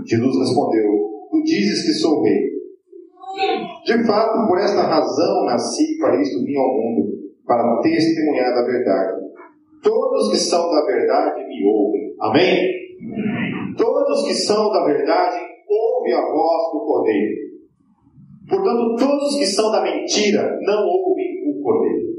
[0.06, 0.84] Jesus respondeu:
[1.30, 2.53] Tu dizes que sou rei.
[3.84, 7.12] De fato, por esta razão nasci para isto vim ao mundo,
[7.46, 9.24] para testemunhar da verdade.
[9.82, 12.14] Todos que são da verdade me ouvem.
[12.18, 13.76] Amém?
[13.76, 15.36] Todos que são da verdade
[15.68, 17.44] ouvem a voz do Cordeiro.
[18.48, 22.14] Portanto, todos que são da mentira não ouvem o Cordeiro.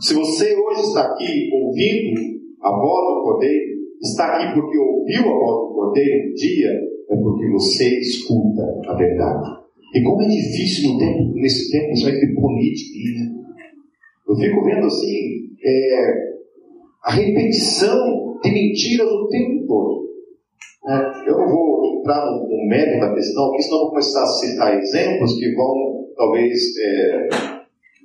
[0.00, 2.20] Se você hoje está aqui ouvindo
[2.62, 6.70] a voz do Cordeiro, está aqui porque ouviu a voz do Cordeiro um dia,
[7.10, 9.59] é porque você escuta a verdade.
[9.94, 13.40] E como é difícil no tempo, nesse tempo, ter política, né?
[14.28, 16.12] Eu fico vendo assim, é,
[17.04, 20.10] a repetição de mentiras o tempo todo.
[20.88, 24.26] É, eu não vou entrar no, no mérito da questão porque senão vou começar a
[24.26, 27.28] citar exemplos que vão, talvez, é,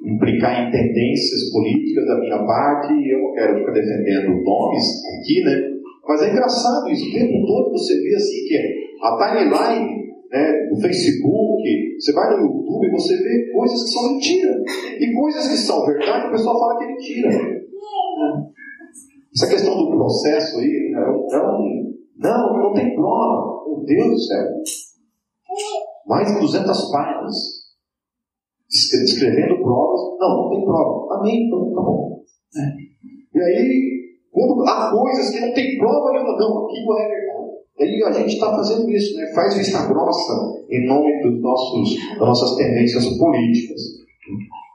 [0.04, 4.84] implicar em tendências políticas da minha parte, e eu não quero ficar defendendo nomes
[5.19, 5.76] aqui, né?
[6.08, 8.58] Mas é engraçado isso, o tempo todo você vê assim que
[9.02, 10.05] a timeline
[10.36, 14.63] né, do Facebook, você vai no YouTube você vê coisas que são mentira.
[15.00, 17.30] E coisas que são verdade, o pessoal fala que é mentira.
[19.34, 23.65] Essa questão do processo aí um não, não tem prova.
[23.67, 24.48] Meu Deus do céu.
[26.08, 27.36] Mais de 200 páginas
[28.69, 30.02] escrevendo provas.
[30.19, 31.15] Não, não tem prova.
[31.15, 32.21] Amém, então tá bom.
[33.34, 37.35] E aí, quando há coisas que não tem prova nenhuma, não, aquilo é verdade.
[37.80, 39.34] Aí a gente está fazendo isso, né?
[39.36, 43.82] faz vista grossa em nome dos nossos, das nossas tendências políticas.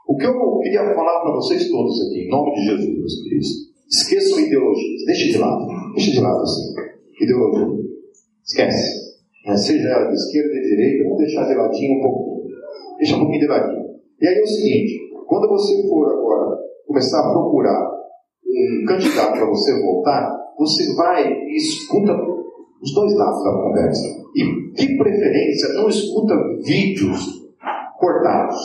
[0.07, 3.47] O que eu queria falar para vocês todos aqui, em nome de Jesus, queridos,
[3.89, 6.73] esqueçam ideologias, deixe de lado, deixe de lado assim,
[7.19, 7.85] ideologia,
[8.45, 9.01] esquece.
[9.47, 12.57] É, seja de esquerda de direita, vamos deixar de ladinho um pouquinho,
[12.99, 13.85] deixa um pouquinho de ladinho.
[14.21, 17.91] E aí é o seguinte, quando você for agora começar a procurar
[18.45, 22.13] um candidato para você votar, você vai e escuta
[22.81, 24.21] os dois lados da conversa.
[24.35, 26.33] E, de preferência, não escuta
[26.65, 27.41] vídeos
[27.99, 28.57] cortados.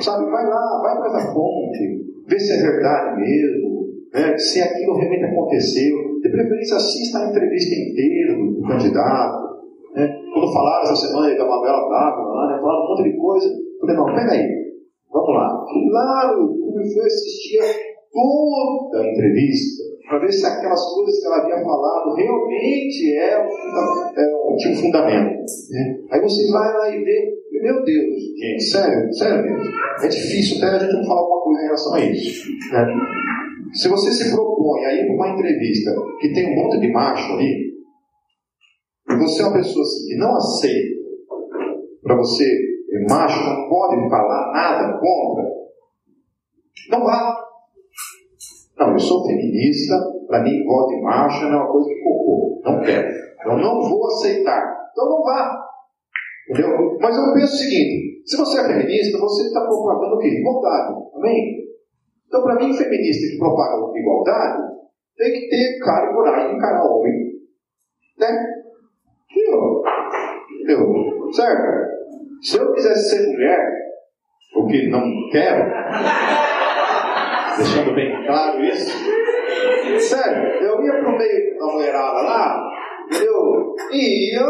[0.00, 4.96] Sabe, vai lá, vai atrás da fonte, vê se é verdade mesmo, né, se aquilo
[4.96, 5.96] realmente aconteceu.
[6.22, 9.48] De preferência, assista a entrevista inteira do, candidato.
[9.94, 10.08] Né.
[10.32, 13.46] Quando falaram essa semana da Manuela Dávila, lá, né, falaram um monte de coisa.
[13.46, 14.48] Eu falei, não, peraí,
[15.12, 15.64] vamos lá.
[15.90, 17.60] Claro, o foi assistir
[18.12, 24.70] toda a entrevista para ver se aquelas coisas que ela havia falado realmente é, é,
[24.70, 25.44] um fundamento.
[25.70, 26.00] Né?
[26.10, 29.70] Aí você vai lá e vê, meu Deus, gente, sério, sério mesmo.
[30.02, 32.48] É difícil até a gente não falar alguma coisa em relação a isso.
[32.72, 32.86] Né?
[33.74, 37.34] Se você se propõe a ir para uma entrevista que tem um monte de macho
[37.34, 37.68] ali,
[39.10, 40.98] e você é uma pessoa assim, que não aceita,
[42.02, 42.44] para você,
[43.10, 45.44] macho não pode falar nada contra,
[46.90, 47.47] não vá.
[48.78, 49.94] Não, eu sou feminista,
[50.28, 52.60] para mim voto em marcha não é uma coisa que cocô.
[52.64, 53.08] Não quero.
[53.44, 54.62] Eu não vou aceitar.
[54.92, 55.58] Então não vá.
[56.48, 56.96] Entendeu?
[57.00, 60.28] Mas eu penso o seguinte: se você é feminista, você está propagando o quê?
[60.28, 60.94] Igualdade.
[61.14, 61.68] Amém?
[62.26, 64.78] Então, para mim, feminista que propaga igualdade
[65.16, 67.12] tem que ter cara e coragem de encarar homem.
[68.18, 68.46] Né?
[70.52, 71.32] Entendeu?
[71.32, 71.88] Certo?
[72.42, 73.66] Se eu quisesse ser mulher,
[74.54, 75.70] o que não quero,
[77.58, 78.90] deixando bem claro isso.
[79.98, 82.70] Sério, eu ia pro meio da mulherada lá,
[83.10, 84.46] eu ia,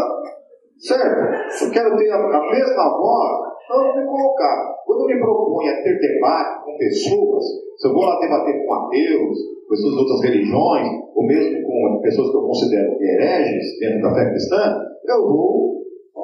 [0.79, 1.65] certo?
[1.65, 4.75] Eu quero ter a, a mesma voz, não me colocar.
[4.85, 7.45] Quando eu me proponho a ter debate com pessoas,
[7.77, 12.31] se eu vou lá debater com ateus, pessoas de outras religiões, ou mesmo com pessoas
[12.31, 15.83] que eu considero hereges dentro da fé cristã, eu vou,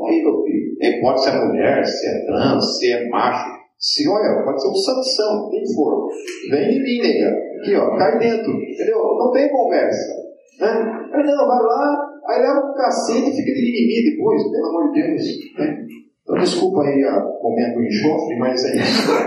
[0.09, 4.41] aí meu filho, nem pode ser mulher, se é trans, se é macho, se olha,
[4.43, 6.09] pode ser um Sansão, quem for.
[6.51, 7.37] Vem em mim, nega.
[7.61, 8.51] Aqui, ó, cai dentro.
[8.51, 8.97] Entendeu?
[8.97, 10.15] Não tem conversa.
[10.59, 10.69] Né?
[11.13, 14.91] Aí não, vai lá, aí leva um cacete e fica de mimimi depois, pelo amor
[14.91, 15.23] de Deus.
[15.59, 15.85] Né?
[16.23, 19.13] Então desculpa aí o momento enxofre, mas é isso.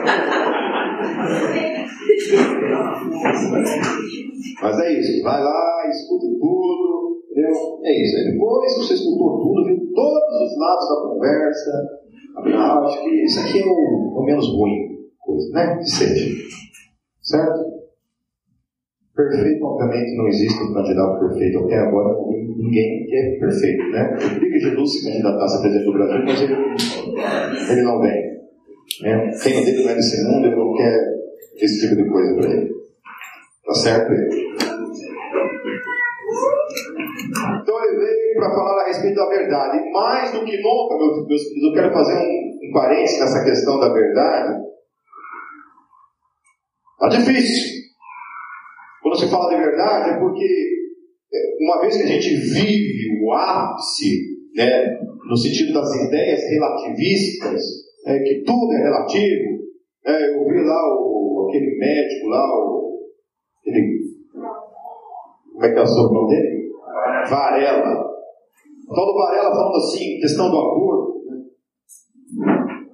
[4.59, 7.79] mas é isso, vai lá, escuta tudo, entendeu?
[7.83, 8.17] É isso.
[8.17, 11.96] Aí depois você escutou tudo, viu todos os lados da conversa,
[12.45, 15.77] ah, acho que isso aqui é o, o menos ruim, coisa, né?
[15.77, 16.29] Que seja.
[17.21, 17.77] Certo?
[19.15, 24.15] Perfeito, obviamente, não existe um candidato perfeito até agora, ninguém é perfeito, né?
[24.15, 28.37] Queria que Jesus se candidatasse a presidente do Brasil, mas ele, ele não vem.
[29.01, 29.31] Né?
[29.31, 31.17] O reino dele não é desse mundo, ele não quer
[31.55, 32.69] esse tipo de coisa para ele.
[33.65, 34.66] Tá certo?
[37.61, 39.91] Então ele veio para falar a respeito da verdade.
[39.91, 43.79] Mais do que nunca, meus, meus queridos, eu quero fazer um, um parênteses nessa questão
[43.79, 44.67] da verdade.
[46.93, 47.77] Está difícil.
[49.01, 50.43] Quando se fala de verdade é porque
[51.33, 57.61] é, uma vez que a gente vive o ápice, né, no sentido das ideias relativistas,
[58.05, 59.59] é, que tudo é relativo,
[60.05, 62.99] é, eu vi lá o, aquele médico lá, o,
[63.61, 63.99] aquele,
[65.57, 66.69] como é que é o sobrenome dele?
[67.27, 68.05] Varela.
[68.87, 71.23] O tal do Varela falando assim, questão do aborto.
[71.25, 71.45] Né?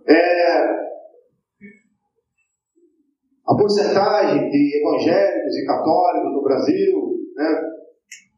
[0.07, 0.63] É,
[3.45, 7.61] a porcentagem de evangélicos e católicos no Brasil né,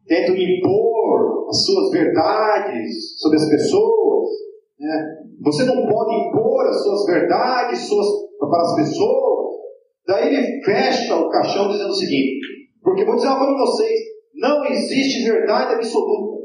[0.07, 4.29] tentam impor as suas verdades sobre as pessoas.
[4.79, 5.17] Né?
[5.43, 8.07] Você não pode impor as suas verdades suas,
[8.39, 9.55] para as pessoas.
[10.07, 13.99] Daí ele fecha o caixão dizendo o seguinte: porque vou dizer uma coisa para vocês,
[14.35, 16.35] não existe verdade absoluta.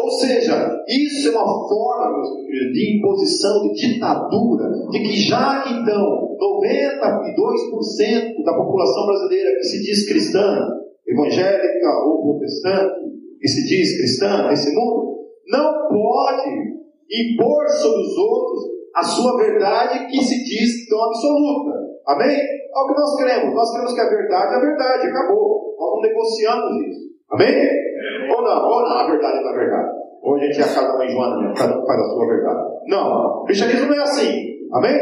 [0.00, 2.28] Ou seja, isso é uma forma, meus
[2.72, 9.82] de imposição, de ditadura, de que já que então 92% da população brasileira que se
[9.82, 10.68] diz cristã,
[11.06, 13.00] evangélica ou protestante,
[13.40, 16.48] que se diz cristã nesse mundo, não pode
[17.10, 21.72] impor sobre os outros a sua verdade que se diz tão absoluta.
[22.06, 22.38] Amém?
[22.68, 23.54] É o que nós queremos.
[23.54, 25.74] Nós queremos que a verdade é a verdade, acabou.
[25.78, 27.00] Nós não negociamos isso.
[27.30, 27.70] Amém?
[28.30, 29.90] Ou não, ou não, a verdade é a verdade.
[30.22, 32.68] Ou a gente é a casa da mãe Joana cada um faz a sua verdade.
[32.86, 34.48] Não, o cristianismo não é assim.
[34.72, 34.98] Amém?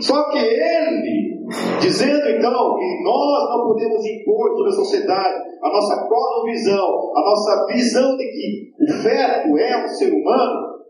[0.00, 1.46] Só que ele,
[1.80, 6.08] dizendo então que nós não podemos impor sobre a sociedade a nossa
[6.44, 10.80] visão, a nossa visão de que o feto é um ser humano,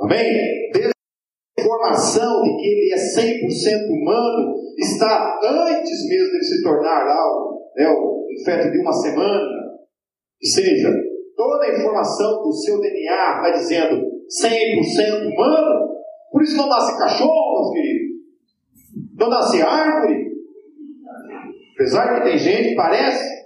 [0.00, 0.93] amém?
[1.58, 7.88] Informação de que ele é 100% humano, está antes mesmo de se tornar algo, né,
[7.88, 9.48] um feto de uma semana,
[10.40, 10.92] que seja,
[11.36, 14.02] toda a informação do seu DNA vai dizendo
[14.42, 15.94] 100% humano,
[16.32, 18.14] por isso não nasce cachorro, meus queridos.
[19.16, 20.34] Não nasce árvore.
[21.74, 23.44] Apesar que tem gente parece.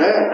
[0.00, 0.30] Né?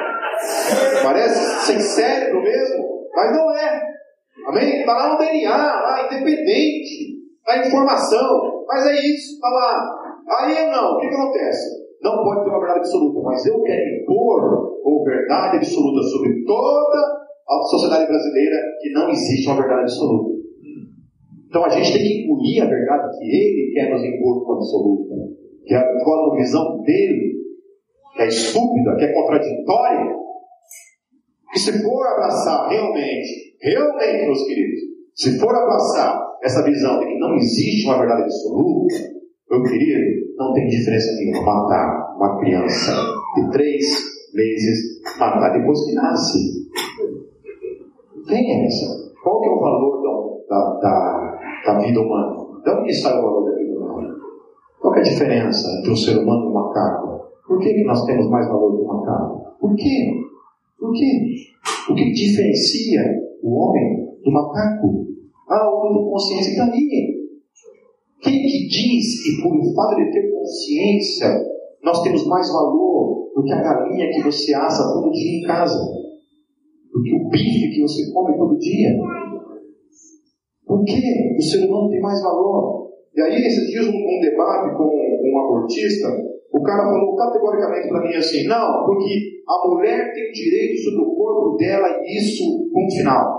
[1.02, 3.95] Parece sem cérebro mesmo, mas não é.
[4.44, 4.80] Amém?
[4.80, 7.16] Está lá no DNA, lá, independente
[7.46, 8.64] da informação.
[8.66, 10.06] Mas é isso, está lá.
[10.40, 11.86] Aí não, o que, que acontece?
[12.02, 16.98] Não pode ter uma verdade absoluta, mas eu quero impor ou verdade absoluta sobre toda
[17.48, 20.36] a sociedade brasileira que não existe uma verdade absoluta.
[21.48, 25.14] Então a gente tem que engolir a verdade que ele quer nos impor como absoluta,
[25.64, 27.36] que é a visão dele,
[28.14, 30.16] que é estúpida, que é contraditória.
[31.54, 34.80] E se for abraçar realmente, realmente, meus queridos,
[35.14, 38.94] se for abraçar essa visão de que não existe uma verdade absoluta,
[39.50, 42.92] meu querido, não tem diferença nenhuma matar uma criança
[43.36, 43.84] de três
[44.34, 46.38] meses, matar depois que nasce.
[48.26, 49.14] Tem essa.
[49.22, 49.96] Qual que é o valor
[50.48, 52.36] da, da, da vida humana.
[52.64, 54.14] De onde sai o valor da vida humana?
[54.80, 57.26] Qual é a diferença entre o ser humano e o macaco?
[57.46, 59.56] Por que, que nós temos mais valor do macaco?
[59.60, 60.12] Por quê?
[60.78, 61.34] Por quê?
[61.90, 63.02] O que diferencia
[63.46, 65.06] o homem do macaco?
[65.48, 66.88] Ah, o homem tem consciência está ali.
[68.20, 71.28] Quem que diz que por o fato de ter consciência
[71.84, 75.78] nós temos mais valor do que a galinha que você assa todo dia em casa?
[76.92, 78.96] Do que o bife que você come todo dia?
[80.66, 82.90] Por que o ser humano tem mais valor?
[83.14, 86.08] E aí, esses dias, um, um debate com um abortista,
[86.52, 91.14] o cara falou categoricamente para mim assim: não, porque a mulher tem direito sobre o
[91.14, 93.35] corpo dela e isso, ponto final.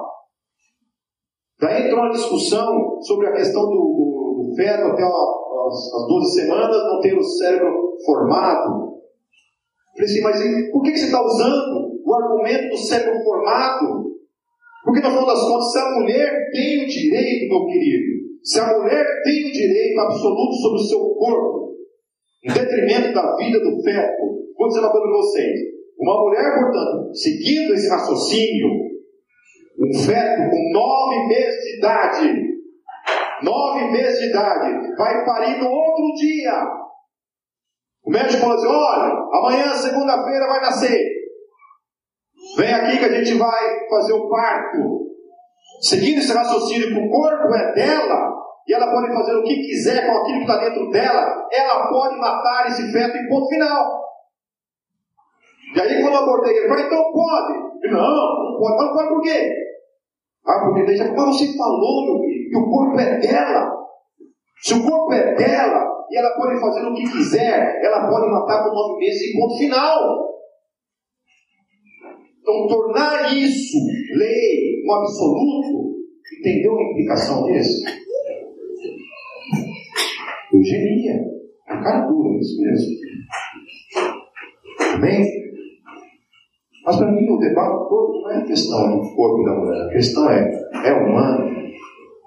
[1.59, 6.41] Daí entrou uma discussão sobre a questão do, do, do feto até as, as 12
[6.41, 7.73] semanas não ter o cérebro
[8.05, 8.97] formado.
[9.93, 14.07] Falei assim, mas por que, que você está usando o argumento do cérebro formado
[14.87, 18.79] porque no final das contas, se a mulher tem o direito, meu querido, se a
[18.79, 21.75] mulher tem o direito absoluto sobre o seu corpo,
[22.45, 24.23] em detrimento da vida do feto,
[24.57, 25.59] vou dizer uma coisa para vocês.
[25.99, 28.69] Uma mulher, portanto, seguindo esse raciocínio,
[29.79, 32.41] um feto com nove meses de idade,
[33.43, 36.53] nove meses de idade, vai parir no outro dia.
[38.03, 40.99] O médico falou assim: olha, amanhã, segunda-feira, vai nascer.
[42.57, 45.07] Vem aqui que a gente vai fazer o parto.
[45.81, 48.33] Seguindo esse raciocínio que o corpo é dela,
[48.67, 52.17] e ela pode fazer o que quiser com aquilo que está dentro dela, ela pode
[52.17, 54.07] matar esse feto em ponto final.
[55.75, 57.53] E aí quando eu abordei ele, falei, então pode.
[57.83, 58.77] Ele, não, não pode.
[58.77, 59.66] Mas não pode por quê?
[60.47, 63.75] Ah, porque deixa, mas você falou, meu filho, que o corpo é dela.
[64.61, 68.63] Se o corpo é dela, e ela pode fazer o que quiser, ela pode matar
[68.63, 70.27] por nove meses em ponto final.
[72.41, 73.77] Então, tornar isso
[74.17, 75.97] lei, um absoluto,
[76.39, 77.83] entendeu a implicação disso?
[80.53, 81.25] Eugenia,
[81.67, 82.95] a cara dura, isso mesmo.
[84.95, 85.46] Amém?
[86.87, 90.31] Mas para mim o debate todo não é questão do corpo da mulher, a questão
[90.31, 91.45] é, é humano,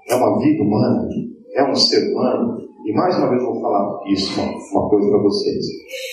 [0.06, 1.08] é uma vida humana,
[1.54, 2.60] é um ser humano.
[2.84, 5.66] E mais uma vez eu vou falar isso, uma, uma coisa para vocês.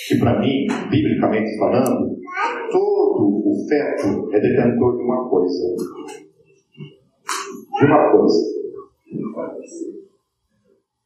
[0.07, 2.17] Que para mim, biblicamente falando,
[2.71, 5.75] todo o feto é detentor de uma coisa.
[7.77, 8.57] De uma coisa.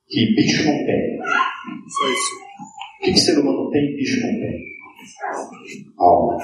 [0.08, 1.18] Que bicho não tem.
[1.88, 2.36] Só isso.
[3.00, 4.62] O que, que ser humano tem e bicho não tem?
[5.98, 6.38] Alma.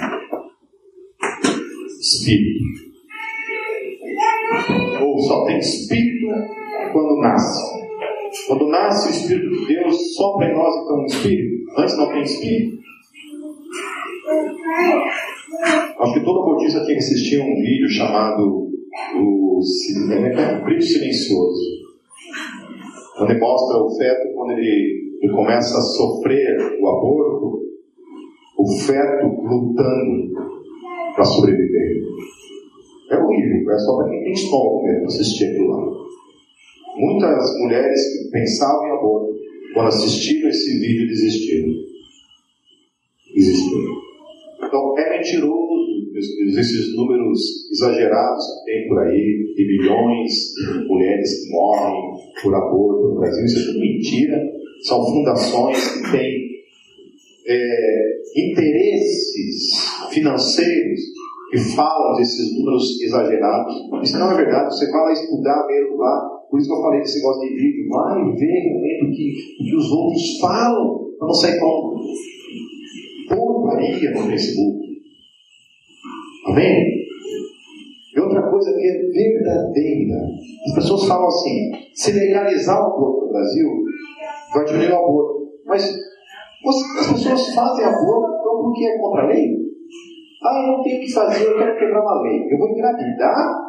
[2.00, 2.88] Espírito.
[5.02, 6.28] Ou só tem espírito
[6.92, 7.78] quando nasce.
[8.48, 11.72] Quando nasce o Espírito de Deus, sopra em nós então um espírito.
[11.78, 12.78] Antes não tem espírito.
[16.00, 18.70] Acho que todo abortista tem que assistir um vídeo chamado
[19.16, 21.78] O é Brilho Silencioso.
[23.20, 27.62] Onde mostra o feto quando ele, ele começa a sofrer o aborto,
[28.60, 30.57] o feto lutando
[31.18, 32.04] para sobreviver.
[33.10, 36.08] É horrível, é só para quem tem estômago mesmo assistir aquilo lá.
[36.96, 39.36] Muitas mulheres que pensavam em aborto
[39.74, 41.74] quando assistiram esse vídeo, desistiram.
[43.34, 43.94] Desistiram.
[44.64, 45.68] Então, é mentiroso
[46.16, 47.40] esses números
[47.72, 52.12] exagerados que tem por aí, de milhões de mulheres que morrem
[52.42, 53.46] por aborto no Brasil.
[53.46, 54.44] Isso é tudo mentira.
[54.82, 56.47] São fundações que têm
[57.48, 59.72] é, interesses
[60.12, 61.00] financeiros
[61.50, 63.74] que falam desses números exagerados.
[64.04, 64.76] Isso não é verdade.
[64.76, 66.30] Você vai lá estudar mesmo lá.
[66.50, 67.90] Por isso que eu falei desse negócio de vídeo.
[67.90, 71.08] Vai ver realmente o que, que os outros falam.
[71.18, 71.98] Para não sair com
[73.30, 74.88] porcaria no Facebook.
[76.48, 76.98] Amém?
[78.16, 80.16] E outra coisa que é verdadeira.
[80.68, 83.68] As pessoas falam assim: se legalizar o aborto no Brasil,
[84.54, 85.48] vai diminuir o aborto.
[85.66, 85.98] Mas
[86.66, 89.46] as pessoas fazem aborto então porque é contra a lei?
[90.44, 92.48] Ah, eu não tenho o que fazer, eu quero quebrar uma lei.
[92.50, 93.68] Eu vou engravidar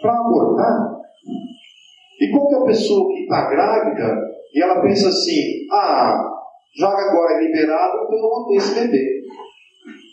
[0.00, 1.02] para abortar?
[2.20, 6.16] E qual que é pessoa que está grávida e ela pensa assim: ah,
[6.76, 9.22] já agora é liberado, então eu vou ter esse bebê.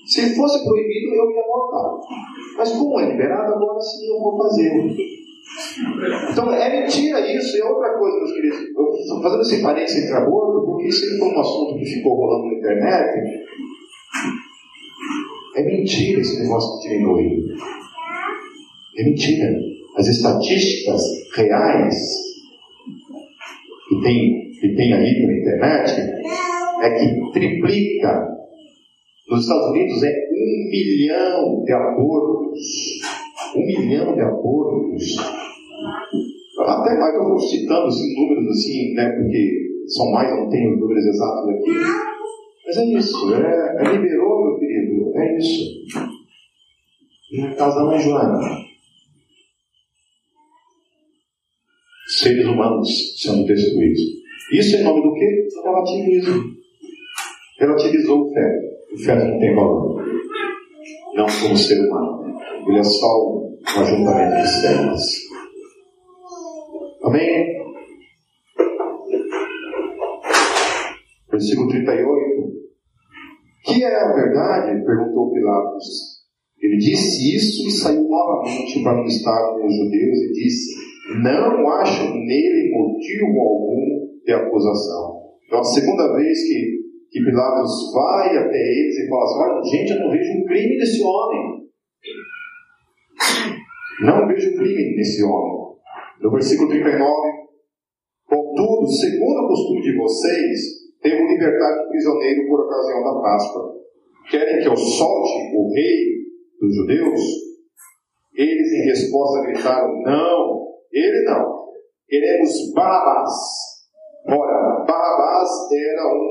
[0.05, 1.99] Se fosse proibido, eu ia abortar.
[2.57, 4.71] Mas como é liberado, agora sim eu vou fazer.
[6.31, 8.59] Então é mentira isso, e é outra coisa, meus queridos.
[8.59, 12.47] Eu estou fazendo esse parênteses entre aborto, porque isso foi um assunto que ficou rolando
[12.47, 13.45] na internet.
[15.55, 17.55] É mentira esse negócio de diminui.
[18.97, 19.55] É mentira.
[19.97, 21.01] As estatísticas
[21.35, 21.95] reais
[23.89, 26.01] que tem, que tem aí na internet
[26.81, 28.39] é que triplica
[29.29, 32.59] nos Estados Unidos é um milhão de abortos.
[33.55, 35.15] Um milhão de abortos.
[36.59, 40.79] Até mais eu vou citando assim, números assim, né, porque são mais, não tenho os
[40.79, 41.71] números exatos aqui.
[42.65, 45.79] Mas é isso, é, é liberou, meu querido, é isso.
[47.37, 48.39] Na casa da mãe Joana.
[52.07, 52.89] Seres humanos
[53.21, 54.01] sendo destruídos.
[54.51, 55.47] Isso em nome do quê?
[55.63, 56.43] Relativismo.
[57.59, 58.93] Relativizou o feto.
[58.93, 60.03] O feto não tem valor.
[61.13, 62.38] Não como ser humano.
[62.69, 65.01] Ele é só um ajuntamento de células.
[67.03, 67.57] Amém?
[71.31, 72.49] Versículo 38.
[73.65, 74.85] Que é a verdade?
[74.85, 76.19] Perguntou Pilatos.
[76.61, 80.75] Ele disse isso e saiu novamente para estar com os judeus e disse:
[81.23, 85.23] Não acho nele motivo algum de acusação.
[85.47, 86.79] Então, a segunda vez que
[87.11, 90.77] que Pilatos vai até eles e fala assim: Olha, gente, eu não vejo um crime
[90.77, 91.59] nesse homem.
[94.01, 95.75] Não vejo crime nesse homem.
[96.21, 97.03] No versículo 39,
[98.25, 100.59] contudo, segundo o costume de vocês,
[101.03, 103.75] devo libertar um prisioneiro por ocasião da Páscoa.
[104.29, 106.15] Querem que eu solte o rei
[106.61, 107.21] dos judeus?
[108.33, 111.59] Eles, em resposta, gritaram: Não, ele não.
[112.07, 113.31] Queremos Barabás.
[114.27, 116.29] Ora, Barabás era um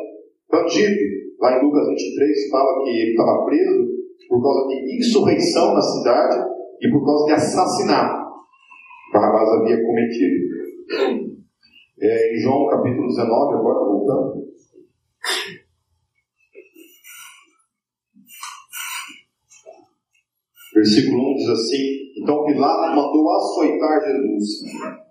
[0.50, 1.18] bandido.
[1.40, 3.88] Lá em Lucas 23 fala que ele estava preso
[4.28, 8.28] por causa de insurreição na cidade e por causa de assassinato.
[9.12, 10.48] Barrabás havia cometido.
[12.00, 14.48] É, em João capítulo 19, agora voltando.
[20.74, 24.44] Versículo 1 diz assim: Então Pilatos mandou açoitar Jesus.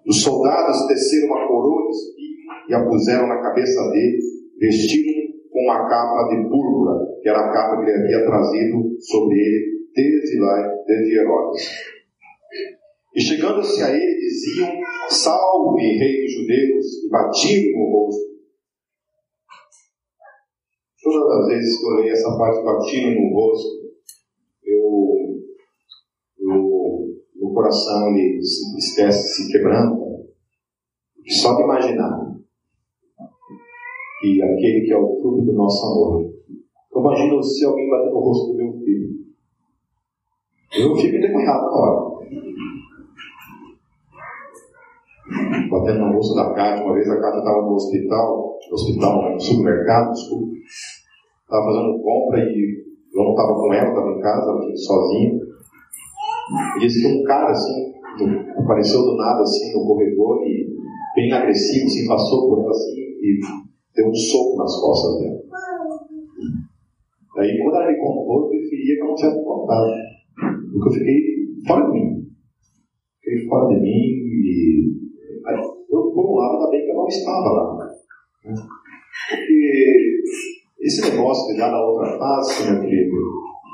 [0.07, 2.38] Os soldados teceram uma coroa de espinho
[2.70, 4.20] e a puseram na cabeça dele,
[4.57, 9.36] vestiram com uma capa de púrpura, que era a capa que ele havia trazido sobre
[9.36, 11.70] ele desde lá, desde Herodes.
[13.16, 14.70] E chegando-se a ele, diziam:
[15.10, 18.28] Salve, Rei dos Judeus, e batiam no rosto.
[21.02, 23.91] Todas as vezes que eu leio essa parte batindo no rosto,
[24.64, 25.39] eu,
[26.39, 30.06] eu, meu coração ele se entristece, se quebranta,
[31.28, 32.38] só de imaginar
[34.24, 36.34] e aquele que é o fruto do nosso amor.
[36.91, 39.16] Eu imagino se alguém bater no rosto do meu filho.
[40.74, 42.18] Eu fico endemoniado na hora.
[45.70, 49.39] Batendo no rosto da Cátia, uma vez a Cátia estava no hospital, no hospital, no
[49.39, 50.53] supermercado, desculpa.
[51.43, 55.39] Estava fazendo compra e eu não estava com ela, estava em casa, ela sozinha.
[56.76, 57.93] E disse que um cara assim,
[58.57, 60.68] apareceu do nada assim no corredor e
[61.15, 63.39] bem agressivo, assim, passou por ela assim e
[63.95, 65.38] deu um soco nas costas dela.
[67.38, 70.16] Aí, quando ela me contou, eu preferia que ela não tivesse contado.
[70.78, 71.19] Porque eu fiquei
[71.65, 72.28] fora de mim.
[73.23, 74.97] Fiquei fora de mim e.
[75.89, 77.78] Eu, por um lado, ainda bem que eu não estava lá.
[77.78, 78.55] Né?
[79.30, 80.21] Porque
[80.82, 83.15] esse negócio de dar na outra face, meu querido,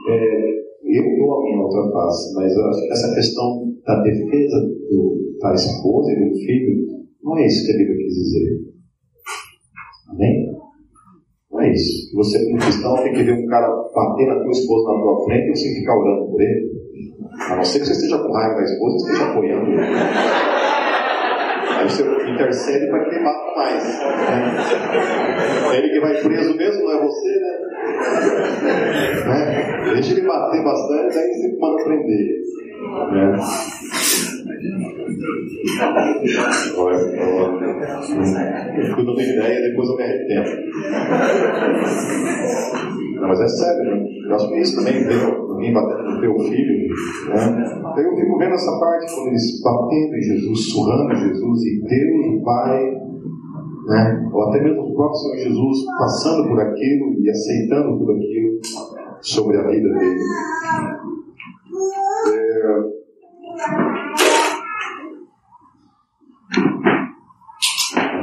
[0.10, 0.50] é,
[0.86, 2.54] eu dou a minha outra face, mas
[2.92, 6.88] essa questão da defesa do, da esposa e do filho,
[7.24, 8.60] não é isso que a Bíblia quis dizer.
[10.10, 10.54] Amém?
[11.52, 12.16] Não é isso.
[12.16, 15.50] Você, como cristão, tem que ver um cara bater na tua esposa na tua frente
[15.50, 16.83] e você ficar orando por ele.
[17.40, 19.72] A não ser que você esteja com raiva da esposa e esteja apoiando.
[21.70, 24.00] Aí você intercede para que ele bata mais.
[24.00, 25.78] Né?
[25.78, 27.60] Ele que vai preso mesmo, não é você, né?
[29.26, 29.94] né?
[29.94, 32.44] Deixa ele bater bastante, aí você manda prender.
[33.12, 33.38] Né?
[38.78, 40.50] Eu fico dando ideia, depois eu me arrependo.
[43.16, 44.06] Não, mas é sério, né?
[44.28, 46.90] eu acho que isso também veio alguém batendo no teu filho.
[47.30, 48.04] Né?
[48.04, 52.44] Eu fico vendo essa parte, quando eles batendo em Jesus, surrando Jesus, e Deus, o
[52.44, 52.84] Pai,
[53.88, 54.30] né?
[54.34, 58.60] ou até mesmo o próprio Senhor Jesus passando por aquilo e aceitando tudo aquilo
[59.22, 60.20] sobre a vida dele.
[62.34, 62.94] É...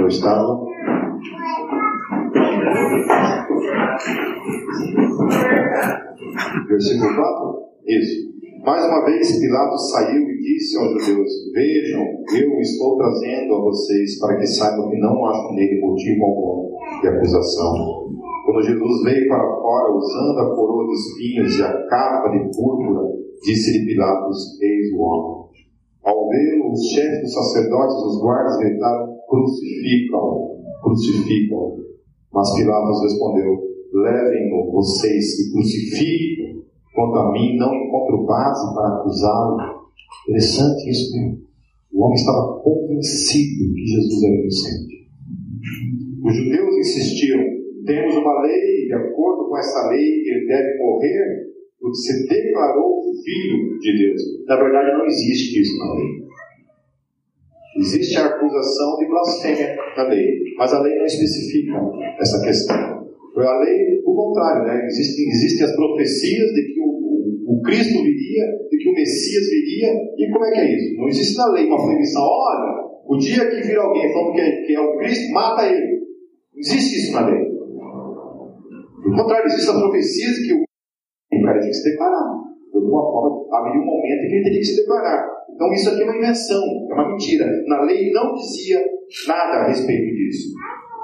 [0.01, 0.71] Eu estava.
[6.69, 7.61] Versículo 4?
[7.87, 8.31] Isso.
[8.65, 12.03] Mais uma vez, Pilatos saiu e disse aos judeus: Vejam,
[12.35, 17.09] eu estou trazendo a vocês para que saibam que não acho nele motivo algum de
[17.09, 18.11] acusação.
[18.45, 23.01] Quando Jesus veio para fora, usando a coroa de espinhos e a capa de púrpura,
[23.43, 25.41] disse-lhe Pilatos: Eis o homem.
[26.05, 31.77] Ao vê-lo, os chefes dos sacerdotes e os guardas gritaram: Crucificam, crucificam.
[32.33, 36.63] Mas Pilatos respondeu: Levem-no vocês e crucifiquem.
[36.95, 39.57] Quanto a mim, não encontro base para acusá-lo.
[40.29, 41.37] Interessante isso, né?
[41.93, 45.09] O homem estava convencido que Jesus era inocente.
[46.23, 47.45] Os judeus insistiram:
[47.85, 53.79] temos uma lei, de acordo com essa lei, ele deve morrer porque se declarou filho
[53.79, 54.23] de Deus.
[54.47, 56.21] Na verdade, não existe isso na lei.
[57.79, 60.27] Existe a acusação de blasfêmia na lei,
[60.59, 61.73] mas a lei não especifica
[62.19, 63.00] essa questão.
[63.43, 64.87] A lei, o contrário, né?
[64.87, 69.45] existem, existem as profecias de que o, o, o, Cristo viria, de que o Messias
[69.49, 70.97] viria, e como é que é isso?
[70.97, 74.63] Não existe na lei uma proibição, olha, o dia que vir alguém falando que é,
[74.63, 76.01] que é o Cristo, mata ele.
[76.53, 77.45] Não existe isso na lei.
[79.03, 82.41] Pelo contrário, existem as profecias que o, o cara tem que se declarar.
[82.71, 85.27] De alguma forma, haveria um momento em que ele teria que se declarar.
[85.53, 87.47] Então, isso aqui é uma invenção, é uma mentira.
[87.67, 88.81] Na lei não dizia
[89.27, 90.55] nada a respeito disso.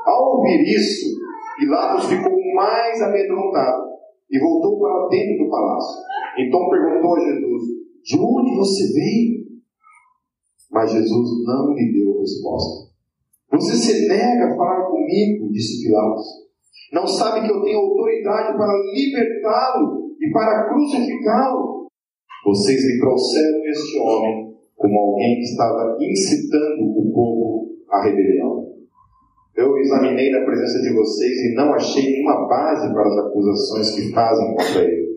[0.06, 1.18] Ao ouvir isso,
[1.56, 3.86] Pilatos ficou mais amedrontado
[4.30, 6.02] e voltou para dentro do palácio.
[6.38, 7.62] Então perguntou a Jesus:
[8.04, 9.46] De onde você veio?
[10.70, 12.90] Mas Jesus não lhe deu resposta.
[13.52, 16.46] Você se nega a falar comigo, disse Pilatos.
[16.92, 21.86] Não sabe que eu tenho autoridade para libertá-lo e para crucificá-lo.
[22.44, 28.75] Vocês me trouxeram este homem como alguém que estava incitando o povo à rebelião.
[29.56, 34.12] Eu examinei na presença de vocês e não achei nenhuma base para as acusações que
[34.12, 35.16] fazem contra ele.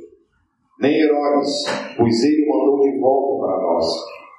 [0.80, 1.66] Nem Herodes,
[1.98, 3.86] pois ele o mandou de volta para nós.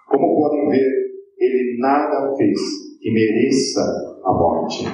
[0.09, 0.91] Como podem ver,
[1.39, 2.59] ele nada fez
[2.99, 4.85] que mereça a morte.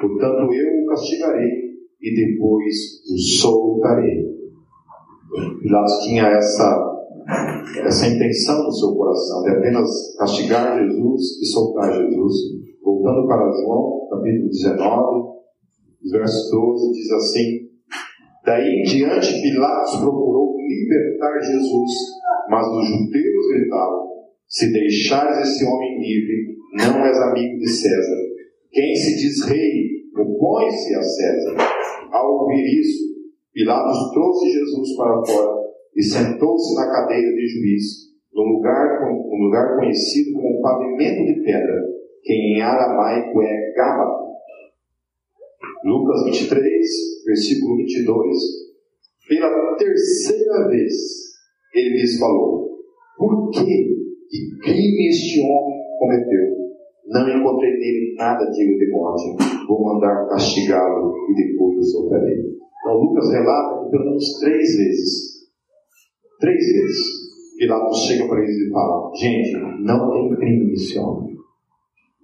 [0.00, 1.70] Portanto, eu o castigarei
[2.00, 2.74] e depois
[3.12, 4.24] o soltarei.
[5.60, 6.98] Pilatos tinha essa,
[7.84, 12.34] essa intenção no seu coração de apenas castigar Jesus e soltar Jesus.
[13.00, 15.28] Voltando para João, capítulo 19,
[16.12, 17.60] verso 12, diz assim:
[18.44, 21.90] Daí em diante Pilatos procurou libertar Jesus,
[22.50, 24.06] mas os judeus gritavam:
[24.46, 28.18] Se deixares esse homem livre, não és amigo de César.
[28.70, 31.56] Quem se diz rei, opõe-se a César.
[32.12, 33.14] Ao ouvir isso,
[33.54, 35.60] Pilatos trouxe Jesus para fora
[35.96, 41.89] e sentou-se na cadeira de juiz, num lugar, um lugar conhecido como pavimento de pedra,
[42.22, 44.30] que em aramaico é Gábata.
[45.84, 46.60] Lucas 23,
[47.24, 48.36] versículo 22.
[49.28, 50.92] Pela terceira vez,
[51.74, 52.78] ele lhes falou:
[53.16, 56.60] Por que, que crime este homem cometeu?
[57.06, 59.66] Não encontrei nele nada digno de morte.
[59.66, 62.38] Vou mandar castigá-lo e depois o soltarei.
[62.80, 65.48] Então Lucas relata que pelo menos três vezes,
[66.40, 69.52] três vezes, Pilatos chega para eles e fala: Gente,
[69.84, 71.29] não tem crime nesse homem.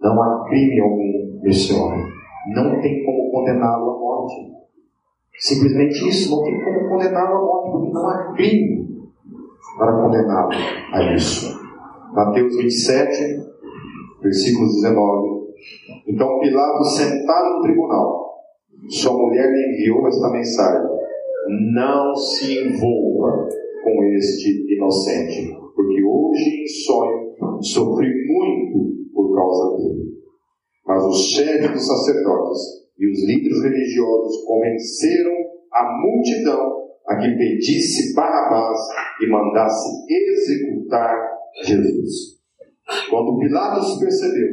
[0.01, 2.05] Não há crime algum nesse homem.
[2.55, 4.53] Não tem como condená-lo à morte.
[5.38, 8.86] Simplesmente isso, não tem como condená-lo à morte, porque não há crime
[9.78, 10.53] para condená-lo
[10.92, 11.59] a isso.
[12.12, 13.42] Mateus 27,
[14.22, 15.36] versículo 19.
[16.09, 18.26] Então Pilatos, sentado no tribunal,
[18.88, 20.90] sua mulher lhe enviou esta mensagem:
[21.74, 23.49] Não se envolva
[23.82, 29.06] com este inocente, porque hoje em sonho sofri muito
[29.37, 30.16] causa dele.
[30.87, 32.61] Mas os chefes dos sacerdotes
[32.99, 35.34] E os líderes religiosos convenceram
[35.72, 38.78] a multidão a que pedisse Barrabás
[39.20, 41.14] e mandasse executar
[41.62, 42.37] Jesus.
[43.11, 44.49] Quando Pilatos percebeu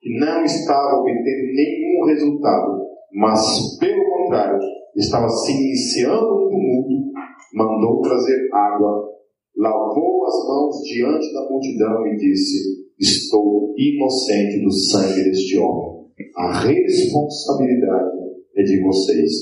[0.00, 4.58] que não estava obtendo nenhum resultado, mas, pelo contrário,
[4.94, 7.12] estava se iniciando um tumulto,
[7.54, 9.08] mandou trazer água,
[9.56, 16.06] lavou as mãos diante da multidão e disse: Estou inocente do sangue deste homem.
[16.34, 18.16] A responsabilidade
[18.56, 19.32] é de vocês.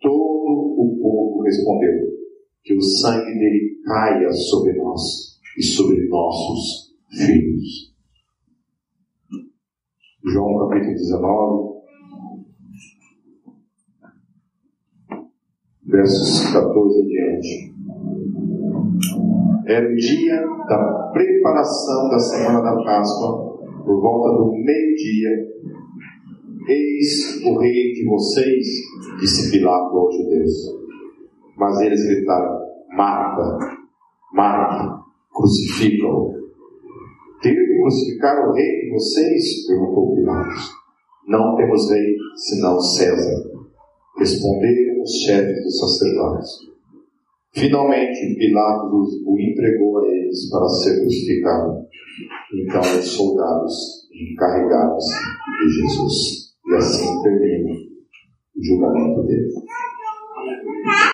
[0.00, 1.98] Todo o povo respondeu:
[2.62, 7.92] Que o sangue dele caia sobre nós e sobre nossos filhos.
[10.24, 11.72] João capítulo 19,
[15.84, 17.71] versos 14 em diante.
[19.66, 25.30] Era o dia da preparação da semana da Páscoa, por volta do meio-dia.
[26.68, 28.66] Eis o rei de vocês,
[29.20, 30.52] disse Pilato aos judeus.
[31.56, 32.60] Mas eles gritaram:
[32.96, 33.58] Mata,
[34.32, 36.32] mata, crucifica-o.
[37.42, 39.66] Devo crucificar o rei de vocês?
[39.66, 40.70] perguntou Pilatos.
[41.28, 43.44] Não temos rei senão César.
[44.18, 46.71] Responderam os chefes dos sacerdotes.
[47.54, 51.86] Finalmente, Pilatos o entregou a eles para ser crucificado.
[52.54, 55.04] Então, os soldados encarregados
[55.58, 56.52] de Jesus.
[56.66, 57.72] E assim termina
[58.56, 59.52] o julgamento dele.